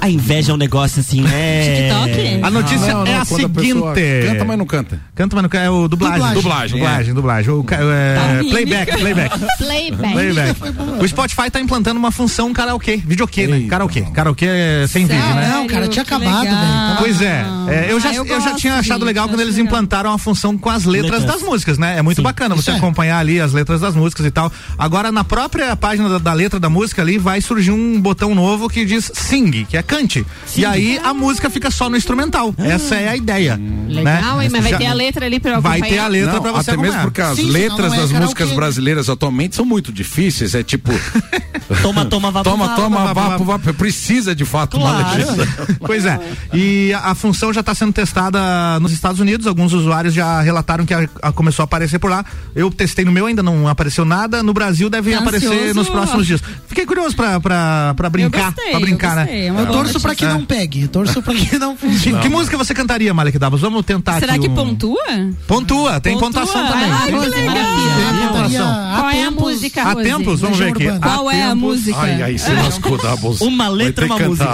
[0.00, 1.88] A inveja é um negócio assim, né?
[2.08, 2.40] TikTok?
[2.42, 4.26] A notícia Não, não, é a quando pessoa seguinte.
[4.28, 5.00] Canta, mas não canta.
[5.14, 5.64] Canta, mas não canta.
[5.64, 6.34] É o dublagem.
[6.34, 6.78] Dublagem.
[6.78, 7.50] Dublagem, dublagem.
[7.52, 9.38] O, ca- é, Tá playback, playback.
[9.58, 10.12] Playback.
[10.12, 10.60] Playback.
[11.02, 13.56] O Spotify tá implantando uma função karaokê, videokê, né?
[13.58, 13.70] Eita.
[13.70, 14.02] Karaokê.
[14.02, 15.48] Karaokê é sem vídeo, né?
[15.52, 16.96] Não, cara, tinha Que acabado, velho.
[16.98, 19.34] Pois é, é, eu, já, Ah, eu eu, já gosto tinha achado disso, legal quando
[19.40, 19.66] acho eles legal.
[19.66, 21.40] implantaram a função com as letras, Letras.
[21.40, 21.98] das músicas, né?
[21.98, 22.76] É muito bacana você isso é.
[22.76, 24.52] acompanhar ali as letras das músicas e tal.
[24.78, 28.68] Agora, na própria página da, da letra da música ali, vai surgir um botão novo
[28.68, 30.24] que diz sing, que é cante.
[30.56, 32.54] E aí a música fica só no instrumental.
[32.58, 33.58] Essa é a ideia.
[33.88, 34.44] Legal, né?
[34.44, 34.50] hein?
[34.50, 36.70] Mas vai Já- ter a letra ali pra Vai ter a letra Não, pra você
[36.70, 37.04] até mesmo acompanhar.
[37.04, 40.54] porque as Sim, letras é das músicas brasileiras atualmente são muito difíceis.
[40.54, 40.92] É tipo.
[41.82, 43.74] Toma, toma, vapo, toma, toma, vapo, vapo.
[43.74, 45.18] Precisa de fato uma Claro.
[45.18, 45.66] legislação.
[45.86, 46.18] Pois é.
[46.54, 49.46] E a, a função já está sendo testada nos Estados Unidos.
[49.46, 52.24] Alguns usuários já relataram que a- a- começou a aparecer por lá.
[52.54, 54.42] Eu testei no meu, ainda não apareceu nada.
[54.42, 55.74] No Brasil deve Tá aparecer ansioso?
[55.74, 56.42] nos próximos dias.
[56.66, 58.46] Fiquei curioso pra, pra, pra brincar.
[58.52, 59.46] gostei, pra brincar, né?
[59.46, 60.28] é uma Torço pra que É.
[60.28, 60.88] não pegue.
[60.88, 62.20] Torço pra que não funcione.
[62.20, 63.60] Que, música você cantaria, Malek Davos?
[63.60, 65.02] Vamos tentar Será aqui que um- pontua?
[65.46, 66.42] Pontua, tem Pontua?
[66.42, 66.90] pontuação Ai, também.
[66.90, 68.98] ai, Tem que legal.
[68.98, 70.88] Qual é a música, Há tempos, vamos ver aqui.
[70.88, 71.98] Há Qual é a música?
[71.98, 73.40] Ai, ai, se lascou, Dabos.
[73.40, 74.48] Uma letra, uma música.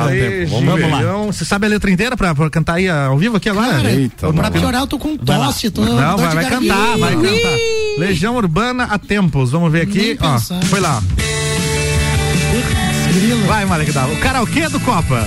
[0.49, 1.17] Vamos, lá.
[1.27, 3.91] Você sabe a letra inteira pra, cantar aí ao vivo aqui agora?
[3.91, 5.71] Eita, pra piorar, eu tô com tosse.
[5.71, 7.59] Tô Não, vai, cantar, vai cantar.
[7.99, 9.51] Legião Urbana a tempos.
[9.53, 10.19] Vamos ver aqui.
[10.21, 11.03] Ó, foi lá.
[13.47, 14.13] Vai, Malek Dava.
[14.13, 15.27] O karaokê do Copa.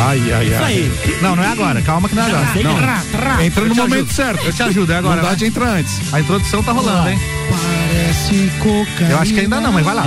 [0.00, 0.64] Ai, ai, Isso ai.
[0.74, 1.18] aí.
[1.20, 1.82] Não, não é agora.
[1.82, 2.46] Calma que não é agora.
[2.62, 2.76] Não.
[2.76, 3.44] Trá, trá.
[3.44, 4.12] Entra no momento ajudo.
[4.12, 4.44] certo.
[4.44, 5.22] Eu te ajudo, é agora.
[5.22, 6.12] Não dá de entrar antes.
[6.12, 7.18] A introdução tá rolando, hein?
[7.50, 9.10] Parece cocaína.
[9.10, 10.06] Eu acho que ainda não, mas vai lá.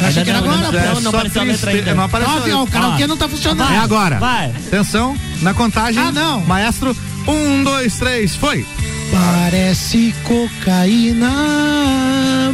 [0.00, 0.86] Eu achei que era Não, agora, não, pô.
[0.86, 1.94] não, não só apareceu a letra ainda.
[1.94, 2.62] Não apareceu.
[2.62, 3.72] O karaokê não tá funcionando.
[3.72, 4.18] É agora.
[4.18, 4.46] Vai.
[4.66, 6.02] Atenção, na contagem.
[6.02, 6.40] Ah, não.
[6.40, 6.96] Maestro,
[7.26, 8.66] um, dois, três, foi.
[9.10, 11.30] Parece cocaína,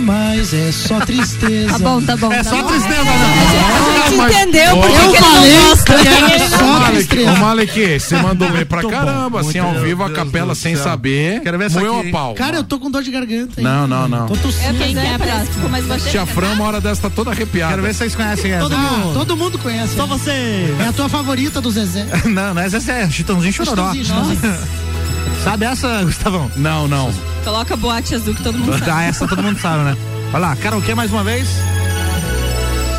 [0.01, 1.73] mas é só tristeza.
[1.73, 2.33] Tá bom, tá bom.
[2.33, 2.69] É tá só bom.
[2.69, 4.05] tristeza, A não.
[4.05, 5.85] gente mas- entendeu por que Eu que ele falei não gosta.
[5.95, 7.33] que era só tristeza.
[7.33, 10.85] ô Malek, você mandou bem pra caramba, assim, ao vivo, a capela sem céu.
[10.85, 11.41] saber.
[11.41, 12.09] Quero ver essa aqui.
[12.09, 12.35] a pau.
[12.35, 13.61] Cara, eu tô com dor de garganta.
[13.61, 14.27] Não, não, não.
[14.29, 14.75] Tô tossindo.
[14.79, 15.55] Quem é, é parece que próximo?
[15.55, 16.11] ficou mais baixinho.
[16.11, 17.73] Tia Fran, uma hora dessa, tá toda arrepiada.
[17.73, 18.63] Quero ver se vocês conhecem essa.
[18.63, 19.95] Todo, mundo, todo mundo conhece.
[19.97, 20.75] Só você.
[20.81, 22.07] É a tua favorita do Zezé.
[22.27, 23.93] Não, não é essa, é Chitãozinho Chororó.
[23.93, 24.05] Chitãozinho,
[24.41, 24.85] Chitãozinho.
[25.43, 26.51] Sabe essa, Gustavão?
[26.57, 27.13] Não, não.
[27.45, 28.91] Coloca boate azul que todo mundo sabe.
[28.91, 29.97] Ah, essa todo mundo sabe, né?
[30.33, 31.49] Vai lá, karaokê mais uma vez.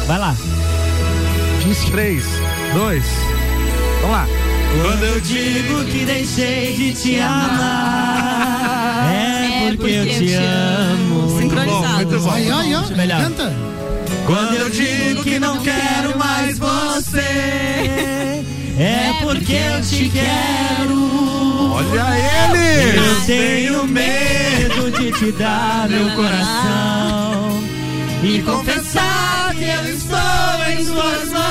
[0.07, 0.35] Vai lá.
[1.91, 2.23] Três,
[2.73, 3.03] dois.
[4.01, 4.27] Vamos lá.
[4.81, 11.39] Quando eu digo que deixei de te amar, é porque eu te amo.
[11.39, 11.95] Sincronizado.
[11.95, 12.31] muito bom.
[12.31, 12.81] Aí, aí, ó.
[12.95, 13.21] Melhor.
[13.21, 13.53] Canta.
[14.25, 17.21] Quando eu digo que não quero mais você,
[18.77, 21.73] é porque eu te quero.
[21.73, 22.05] Olha
[22.51, 22.97] ele!
[22.97, 27.63] Eu tenho medo de te dar meu coração
[28.23, 30.17] e confessar que eu estou
[30.69, 31.45] em suas mãos.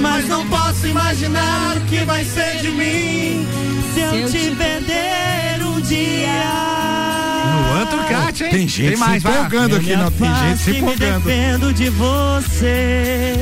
[0.00, 3.46] Mas não posso imaginar o que vai ser de mim
[3.92, 7.13] se eu te perder um dia.
[7.62, 8.50] Luan Turcati, hein?
[8.50, 10.10] Tem gente mais, se empolgando aqui, não.
[10.10, 11.24] Tem gente se e me empolgando.
[11.24, 13.34] defendo de você,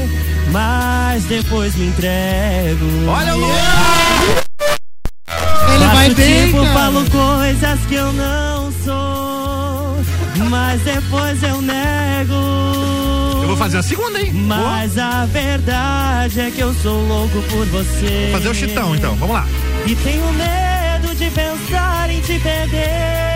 [0.50, 2.86] mas depois me entrego.
[3.08, 4.52] Olha o Luan!
[5.74, 6.72] Ele vai bem, tipo, cara.
[6.72, 9.96] falo coisas que eu não sou,
[10.50, 12.34] mas depois eu nego.
[13.42, 14.32] Eu vou fazer a segunda, hein?
[14.32, 18.28] Mas a verdade é que eu sou louco por você.
[18.30, 19.14] Vou fazer o chitão, então.
[19.16, 19.46] Vamos lá.
[19.86, 23.31] E tenho medo de pensar em te perder.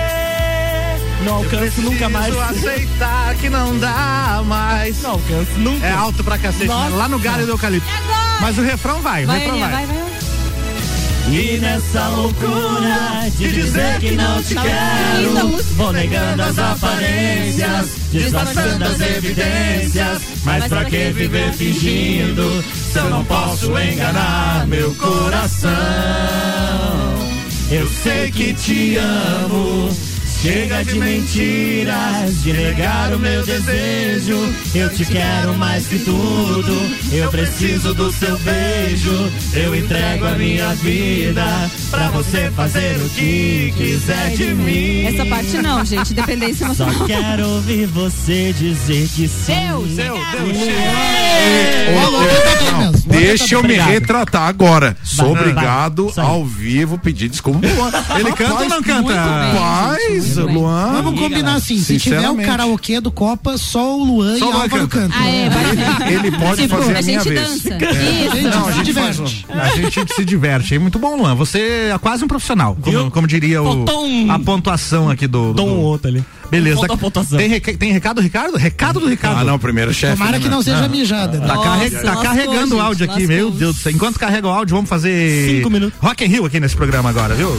[1.27, 2.37] Não alcanço nunca mais.
[2.39, 5.03] Aceitar que não dá mais.
[5.03, 5.85] Não alcanço nunca.
[5.85, 6.89] É alto pra cacete, né?
[6.95, 7.89] Lá no galho do eucalipto.
[8.41, 9.87] Mas o refrão vai, o Vai, refrão Aninha, vai.
[9.87, 10.07] vai, vai.
[11.29, 19.01] E nessa loucura de dizer que não te quero, vou negando as aparências, disfarçando as
[19.01, 20.23] evidências.
[20.45, 25.73] Mas pra que viver fingindo se eu não posso enganar meu coração?
[27.73, 29.91] Eu sei que te amo,
[30.41, 34.37] Chega de mentiras, de negar o meu desejo.
[34.75, 36.73] Eu te quero mais que tudo.
[37.11, 39.33] Eu preciso do seu beijo.
[39.55, 41.45] Eu entrego a minha vida
[41.91, 45.07] pra você fazer o que quiser de mim.
[45.07, 46.15] Essa parte não, gente.
[46.15, 47.07] Dependência Só emocional.
[47.09, 49.47] quero ouvir você dizer que sim.
[49.47, 50.15] Seu, seu,
[52.73, 54.97] Não, deixa eu me retratar agora.
[55.05, 57.61] Sou obrigado ao vivo pedir desculpa.
[58.19, 59.15] Ele canta ou não canta?
[59.15, 60.93] Rapaz, Luan.
[61.03, 64.53] Vamos combinar assim, se tiver o karaokê do Copa, só o Luan o e Luan
[64.63, 65.09] Álvaro canta.
[65.09, 65.21] cantam.
[65.21, 66.13] Ah, é.
[66.13, 67.49] Ele pode fazer a, a minha gente vez.
[67.63, 67.69] dança.
[67.75, 68.41] É.
[68.43, 69.47] Não, a Se gente diverte.
[69.51, 70.75] A gente se diverte.
[70.75, 71.35] É muito bom, Luan.
[71.35, 72.77] Você é quase um profissional.
[73.13, 73.85] Como, diria o,
[74.31, 75.53] a pontuação aqui do.
[75.53, 76.25] Dou um do- outro ali.
[76.51, 76.81] Beleza.
[77.37, 78.57] Tem, reca- tem recado, Ricardo?
[78.57, 79.41] Recado do Ricardo.
[79.41, 80.15] Ah, não, primeiro chefe.
[80.17, 81.39] Tomara né, que não seja mijada.
[81.39, 81.47] né?
[81.47, 83.37] Tá, carre- tá carregando o gente, áudio aqui, lascou.
[83.37, 83.93] meu Deus do céu.
[83.93, 85.57] Enquanto carrega o áudio, vamos fazer.
[85.57, 85.99] Cinco minutos.
[86.01, 87.51] Rock in Rio aqui nesse programa agora, viu?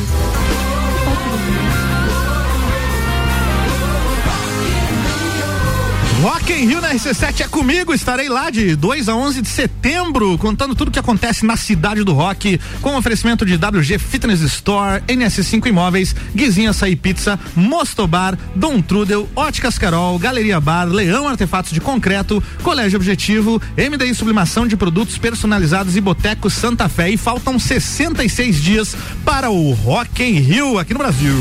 [6.21, 10.35] Rock in Rio na RC7 é comigo, estarei lá de 2 a 11 de setembro,
[10.39, 15.67] contando tudo que acontece na cidade do rock, com oferecimento de WG Fitness Store, NS5
[15.67, 22.43] Imóveis, Guizinha Açaí Pizza, Mostobar, Dom Trudel, Óticas Carol, Galeria Bar, Leão Artefatos de Concreto,
[22.63, 27.11] Colégio Objetivo, MDI Sublimação de Produtos Personalizados e Boteco Santa Fé.
[27.11, 31.35] E faltam 66 dias para o Rock in Rio aqui no Brasil.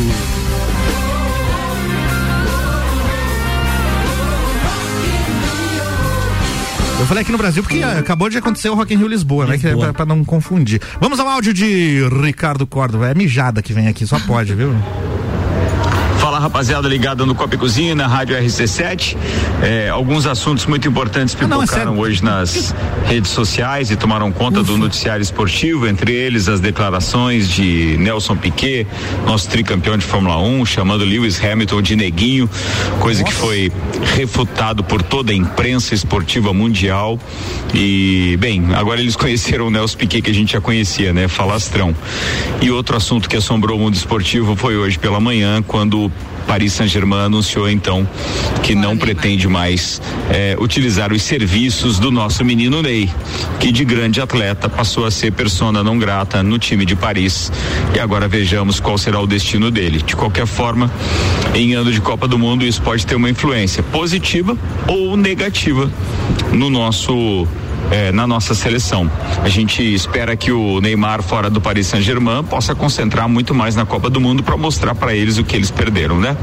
[7.07, 9.57] Eu falei aqui no Brasil porque acabou de acontecer o Rock in Rio Lisboa, né?
[9.57, 9.93] Que é Lisboa.
[9.93, 10.81] pra, pra não confundir.
[11.01, 13.09] Vamos ao áudio de Ricardo Córdova.
[13.09, 14.75] É mijada que vem aqui, só pode, viu?
[16.37, 19.17] Fala rapaziada ligada no Copa e Cozinha, na Rádio RC7.
[19.63, 21.99] É, alguns assuntos muito importantes não, é pipocaram sério.
[21.99, 22.75] hoje nas
[23.07, 28.87] redes sociais e tomaram conta do noticiário esportivo, entre eles as declarações de Nelson Piquet,
[29.25, 32.51] nosso tricampeão de Fórmula 1, chamando Lewis Hamilton de neguinho,
[33.01, 33.73] coisa que foi
[34.15, 37.19] refutado por toda a imprensa esportiva mundial.
[37.73, 41.29] E, bem, agora eles conheceram o Nelson Piquet que a gente já conhecia, né?
[41.29, 41.97] Falastrão.
[42.61, 46.13] E outro assunto que assombrou o mundo esportivo foi hoje pela manhã, quando
[46.47, 48.09] Paris Saint-Germain anunciou então
[48.63, 50.01] que não pretende mais
[50.31, 53.11] eh, utilizar os serviços do nosso menino Ney,
[53.59, 57.51] que de grande atleta passou a ser persona não grata no time de Paris.
[57.95, 60.03] E agora vejamos qual será o destino dele.
[60.03, 60.91] De qualquer forma,
[61.55, 64.57] em ano de Copa do Mundo, isso pode ter uma influência positiva
[64.87, 65.91] ou negativa
[66.53, 67.47] no nosso
[67.91, 69.11] eh, na nossa seleção.
[69.43, 73.87] A gente espera que o Neymar fora do Paris Saint-Germain possa concentrar muito mais na
[73.87, 76.37] Copa do Mundo para mostrar para eles o que eles perderam, né?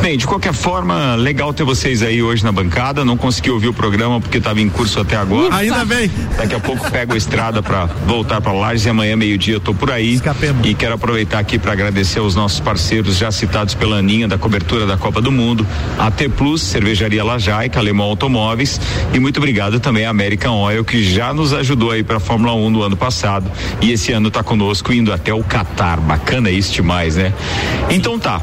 [0.00, 3.04] Bem, de qualquer forma, legal ter vocês aí hoje na bancada.
[3.04, 5.54] Não consegui ouvir o programa porque estava em curso até agora.
[5.54, 6.10] Ainda bem.
[6.36, 9.74] Daqui a pouco pego a estrada para voltar para Lages e amanhã meio-dia eu tô
[9.74, 10.14] por aí.
[10.14, 10.66] Escapemos.
[10.66, 14.86] E quero aproveitar aqui para agradecer aos nossos parceiros já citados pela Aninha da cobertura
[14.86, 15.66] da Copa do Mundo,
[15.98, 18.80] AT Plus, Cervejaria Lajaica, Alemão Automóveis
[19.12, 22.54] e muito obrigado também à American Oil que já nos ajudou aí para a Fórmula
[22.54, 23.50] 1 no ano passado
[23.80, 26.00] e esse ano tá conosco indo até o Catar.
[26.00, 27.32] Bacana isso demais, né?
[27.90, 28.40] Então tá.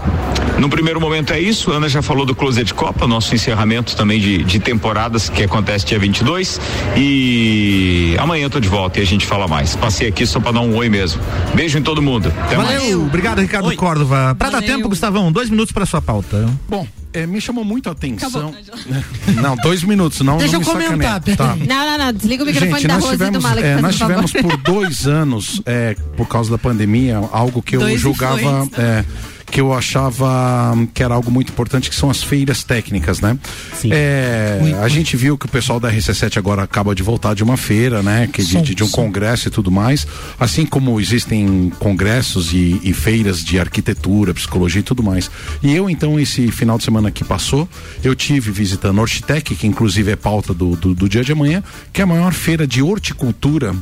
[0.57, 1.71] No primeiro momento é isso.
[1.71, 5.99] Ana já falou do Closet Copa, nosso encerramento também de, de temporadas que acontece dia
[5.99, 6.59] 22
[6.95, 9.75] e amanhã eu tô de volta e a gente fala mais.
[9.75, 11.21] Passei aqui só para dar um oi mesmo.
[11.53, 12.31] Beijo em todo mundo.
[12.43, 12.81] Até mais.
[12.81, 13.75] Valeu, obrigado, Ricardo Oi.
[13.75, 14.35] Córdova.
[14.35, 16.49] Pra dar tempo, Gustavão, dois minutos pra sua pauta.
[16.69, 18.53] Bom, é, me chamou muito a atenção.
[19.41, 20.37] Não, dois minutos, não.
[20.37, 21.21] Deixa não eu me comentar.
[21.21, 21.55] Tá.
[21.55, 22.13] Não, não, não.
[22.13, 25.07] Desliga o microfone Gente, da Rose e do tivemos, Malek, é, nós tivemos por dois
[25.07, 28.79] anos, é, por causa da pandemia, algo que eu Dois julgava, influencers.
[28.79, 29.05] é,
[29.45, 33.37] que eu achava hum, que era algo muito importante, que são as feiras técnicas, né?
[33.73, 33.89] Sim.
[33.93, 37.55] É, a gente viu que o pessoal da RC7 agora acaba de voltar de uma
[37.57, 38.27] feira, né?
[38.31, 40.05] Que de, de- de um congresso e tudo mais.
[40.39, 45.29] Assim como existem congressos e, e feiras de arquitetura, psicologia e tudo mais.
[45.63, 47.67] E eu, então, esse final de semana que passou,
[48.03, 51.63] eu tive visitando a Hortitec, que inclusive é pauta do, do, do dia de amanhã,
[51.93, 53.75] que é a maior feira de horticultura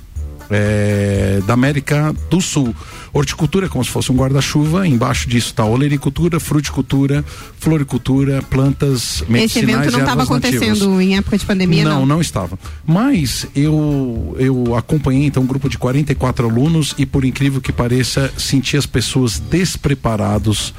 [0.49, 2.75] é, da América do Sul.
[3.11, 7.23] Horticultura é como se fosse um guarda-chuva, embaixo disso está olericultura, fruticultura,
[7.59, 10.61] floricultura, plantas Esse medicinais evento não estava ervas nativas.
[10.61, 11.99] acontecendo em época de pandemia, não?
[11.99, 12.57] Não, não estava.
[12.85, 18.33] Mas eu eu acompanhei então um grupo de 44 alunos e por incrível que pareça,
[18.37, 20.73] senti as pessoas despreparados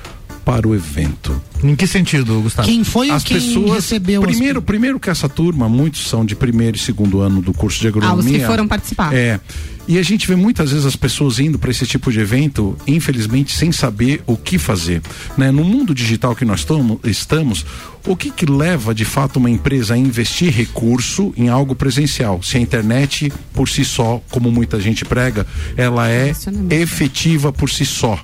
[0.44, 1.40] para o evento.
[1.62, 2.68] Em que sentido, Gustavo?
[2.68, 6.36] Quem foi As quem pessoas recebeu as- primeiro, primeiro que essa turma, muitos são de
[6.36, 8.38] primeiro e segundo ano do curso de Ah, os agronomia.
[8.40, 9.14] que foram participar.
[9.14, 9.40] É.
[9.86, 13.52] E a gente vê muitas vezes as pessoas indo para esse tipo de evento, infelizmente,
[13.52, 15.02] sem saber o que fazer.
[15.36, 15.50] Né?
[15.50, 17.64] No mundo digital que nós tomo- estamos,
[18.06, 22.42] o que, que leva de fato uma empresa a investir recurso em algo presencial?
[22.42, 26.32] Se a internet, por si só, como muita gente prega, ela é
[26.70, 28.18] efetiva por si só.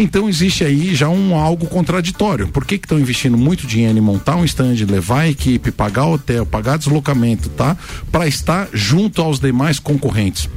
[0.00, 2.46] Então existe aí já um algo contraditório.
[2.46, 6.46] Por que estão investindo muito dinheiro em montar um stand, levar a equipe, pagar hotel,
[6.46, 7.76] pagar deslocamento, tá?
[8.12, 10.48] Para estar junto aos demais concorrentes.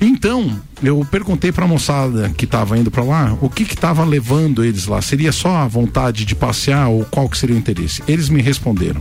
[0.00, 4.62] Então, eu perguntei para a moçada que estava indo para lá o que estava levando
[4.62, 5.02] eles lá.
[5.02, 8.04] Seria só a vontade de passear ou qual que seria o interesse?
[8.06, 9.00] Eles me responderam: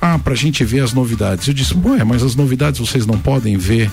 [0.00, 1.46] Ah, para a gente ver as novidades.
[1.46, 3.88] Eu disse: Ué, mas as novidades vocês não podem ver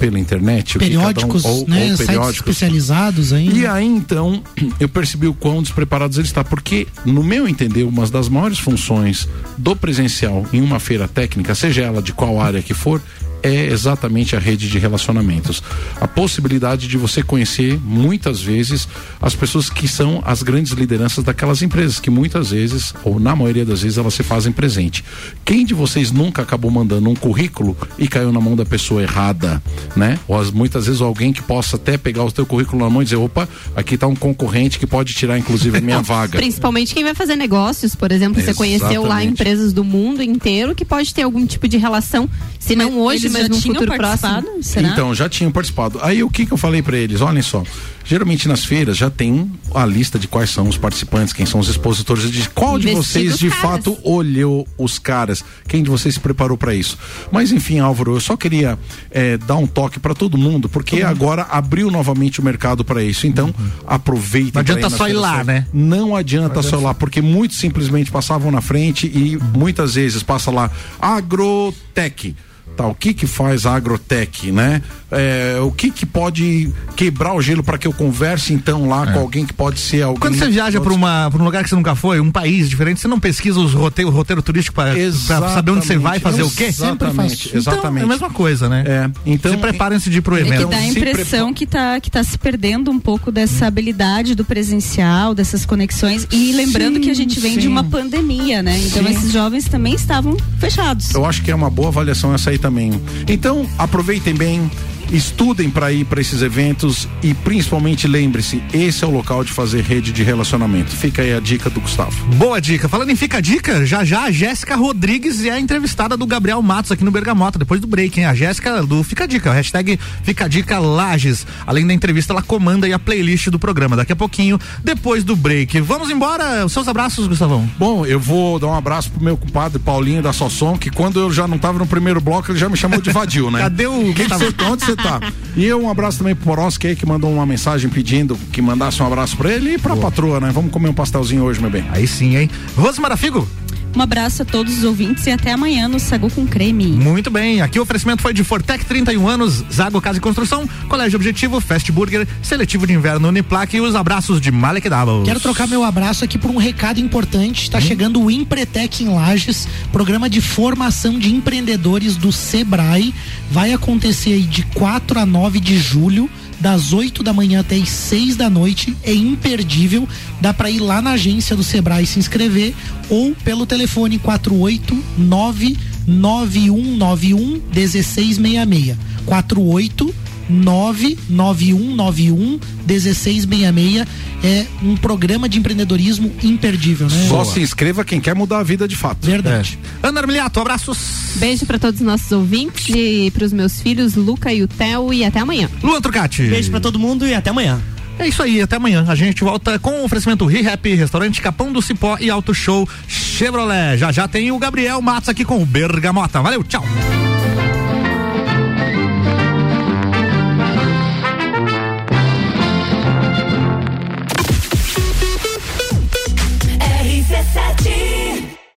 [0.00, 0.78] pela internet?
[0.78, 1.82] Cada um- Periódicos, ou- né?
[1.82, 2.36] ou Sites periódicos.
[2.36, 3.48] especializados aí.
[3.52, 4.42] E aí então
[4.80, 9.28] eu percebi o quão despreparados eles estão, porque no meu entender uma das maiores funções
[9.58, 13.00] do presencial em uma feira técnica, seja ela de qual área que for,
[13.42, 15.62] é exatamente a rede de relacionamentos.
[16.00, 18.86] A possibilidade de você conhecer muitas vezes
[19.20, 23.64] as pessoas que são as grandes lideranças daquelas empresas, que muitas vezes, ou na maioria
[23.64, 25.04] das vezes, elas se fazem presente.
[25.44, 29.62] Quem de vocês nunca acabou mandando um currículo e caiu na mão da pessoa errada,
[29.96, 30.18] né?
[30.28, 33.04] Ou as- muitas vezes alguém que possa até pegar o teu currículo na mão e
[33.04, 36.38] dizer, opa, aqui está um concorrente que pode tirar inclusive a minha vaga.
[36.38, 39.32] Principalmente quem vai fazer negócios, por exemplo, você conheceu lá Exatamente.
[39.32, 42.28] empresas do mundo inteiro que pode ter algum tipo de relação,
[42.58, 44.42] se não hoje, eles mas já no tinham futuro participado?
[44.42, 44.62] próximo.
[44.64, 44.88] Será?
[44.88, 45.98] Então, já tinham participado.
[46.02, 47.20] Aí o que, que eu falei pra eles?
[47.20, 47.62] Olhem só.
[48.04, 51.68] Geralmente nas feiras já tem a lista de quais são os participantes, quem são os
[51.68, 53.62] expositores, de qual de vocês de caras.
[53.62, 56.98] fato olhou os caras, quem de vocês se preparou pra isso.
[57.30, 58.76] Mas enfim, Álvaro, eu só queria
[59.12, 63.28] eh, dar um toque pra todo mundo, porque agora abriu novamente o mercado pra isso.
[63.28, 63.54] Então,
[63.86, 64.52] aproveitem.
[64.54, 65.66] Não pra adianta só ir lá, né?
[65.72, 70.50] Não adianta só ir lá, porque muito simplesmente passavam na frente e muitas vezes passa
[70.50, 70.70] lá
[71.00, 72.34] agrotech.
[72.80, 74.80] Tá, o que que faz a agrotech, né?
[75.10, 79.18] É, o que que pode quebrar o gelo para que eu converse então lá com
[79.18, 81.74] alguém que pode ser alguém Quando você viaja para uma pra um lugar que você
[81.74, 84.94] nunca foi, um país diferente, você não pesquisa os roteiros, roteiro turístico para
[85.26, 86.64] saber onde você vai fazer o quê?
[86.64, 87.58] Exatamente, exatamente.
[87.58, 88.84] Então, é a mesma coisa, né?
[88.86, 90.58] É, então se preparem-se de ir pro É evento.
[90.58, 94.44] que dá a impressão que tá, que tá se perdendo um pouco dessa habilidade do
[94.44, 96.26] presencial, dessas conexões.
[96.30, 97.68] E lembrando Sim, que a gente vem de sim.
[97.68, 98.78] uma pandemia, né?
[98.78, 99.10] Então Sim.
[99.10, 101.12] esses jovens também estavam fechados.
[101.14, 102.92] Eu acho que é uma boa avaliação essa aí também.
[103.28, 104.70] Então, aproveitem bem,
[105.12, 109.82] estudem para ir para esses eventos e principalmente lembre-se, esse é o local de fazer
[109.82, 110.90] rede de relacionamento.
[110.90, 112.24] Fica aí a dica do Gustavo.
[112.34, 112.88] Boa dica.
[112.88, 116.62] Falando em Fica a Dica, já já a Jéssica Rodrigues é a entrevistada do Gabriel
[116.62, 118.26] Matos aqui no Bergamota, depois do break, hein?
[118.26, 121.46] A Jéssica do Fica a Dica, hashtag Fica a Dica Lages.
[121.66, 123.96] Além da entrevista, ela comanda aí a playlist do programa.
[123.96, 125.80] Daqui a pouquinho, depois do break.
[125.80, 126.64] Vamos embora.
[126.64, 127.68] Os seus abraços, Gustavão.
[127.78, 131.32] Bom, eu vou dar um abraço pro meu compadre Paulinho da Sossom, que quando eu
[131.32, 133.60] já não tava no primeiro bloco, ele já me chamou de vadio, né?
[133.60, 135.32] Cadê o que que você, onde você tá?
[135.56, 139.02] E eu, um abraço também pro Poroski aí, que mandou uma mensagem pedindo que mandasse
[139.02, 140.50] um abraço pra ele e pra patroa, né?
[140.52, 141.84] Vamos comer um pastelzinho hoje, meu bem.
[141.90, 142.50] Aí sim, hein?
[142.76, 143.46] Rosmara Figo.
[143.94, 146.86] Um abraço a todos os ouvintes e até amanhã no Sagu com Creme.
[146.86, 151.16] Muito bem, aqui o oferecimento foi de Fortec 31 anos, Zago Casa e Construção, Colégio
[151.16, 155.24] Objetivo, Fast Burger, Seletivo de Inverno Uniplac e os abraços de Malek Doubles.
[155.24, 157.62] Quero trocar meu abraço aqui por um recado importante.
[157.62, 157.64] Hum?
[157.64, 163.12] Está chegando o Empretec em Lages, programa de formação de empreendedores do Sebrae.
[163.50, 166.30] Vai acontecer aí de 4 a 9 de julho.
[166.60, 170.06] Das 8 da manhã até as 6 da noite, é imperdível.
[170.40, 172.74] Dá para ir lá na agência do Sebrae se inscrever
[173.08, 178.96] ou pelo telefone 489 9191 1666.
[179.24, 180.14] 48
[180.50, 184.06] 99191 1666
[184.42, 187.26] é um programa de empreendedorismo imperdível, né?
[187.28, 189.26] Só se inscreva quem quer mudar a vida de fato.
[189.26, 189.78] Verdade.
[190.02, 190.98] Ana Armiliato, abraços.
[191.36, 195.24] Beijo pra todos os nossos ouvintes e pros meus filhos, Luca e o Theo, e
[195.24, 195.68] até amanhã.
[195.82, 196.44] Luan Trucati.
[196.44, 197.80] Beijo pra todo mundo e até amanhã.
[198.18, 199.04] É isso aí, até amanhã.
[199.08, 203.96] A gente volta com o oferecimento ReHap, Restaurante Capão do Cipó e Auto Show Chevrolet.
[203.96, 206.42] Já já tem o Gabriel Matos aqui com o Bergamota.
[206.42, 206.84] Valeu, tchau.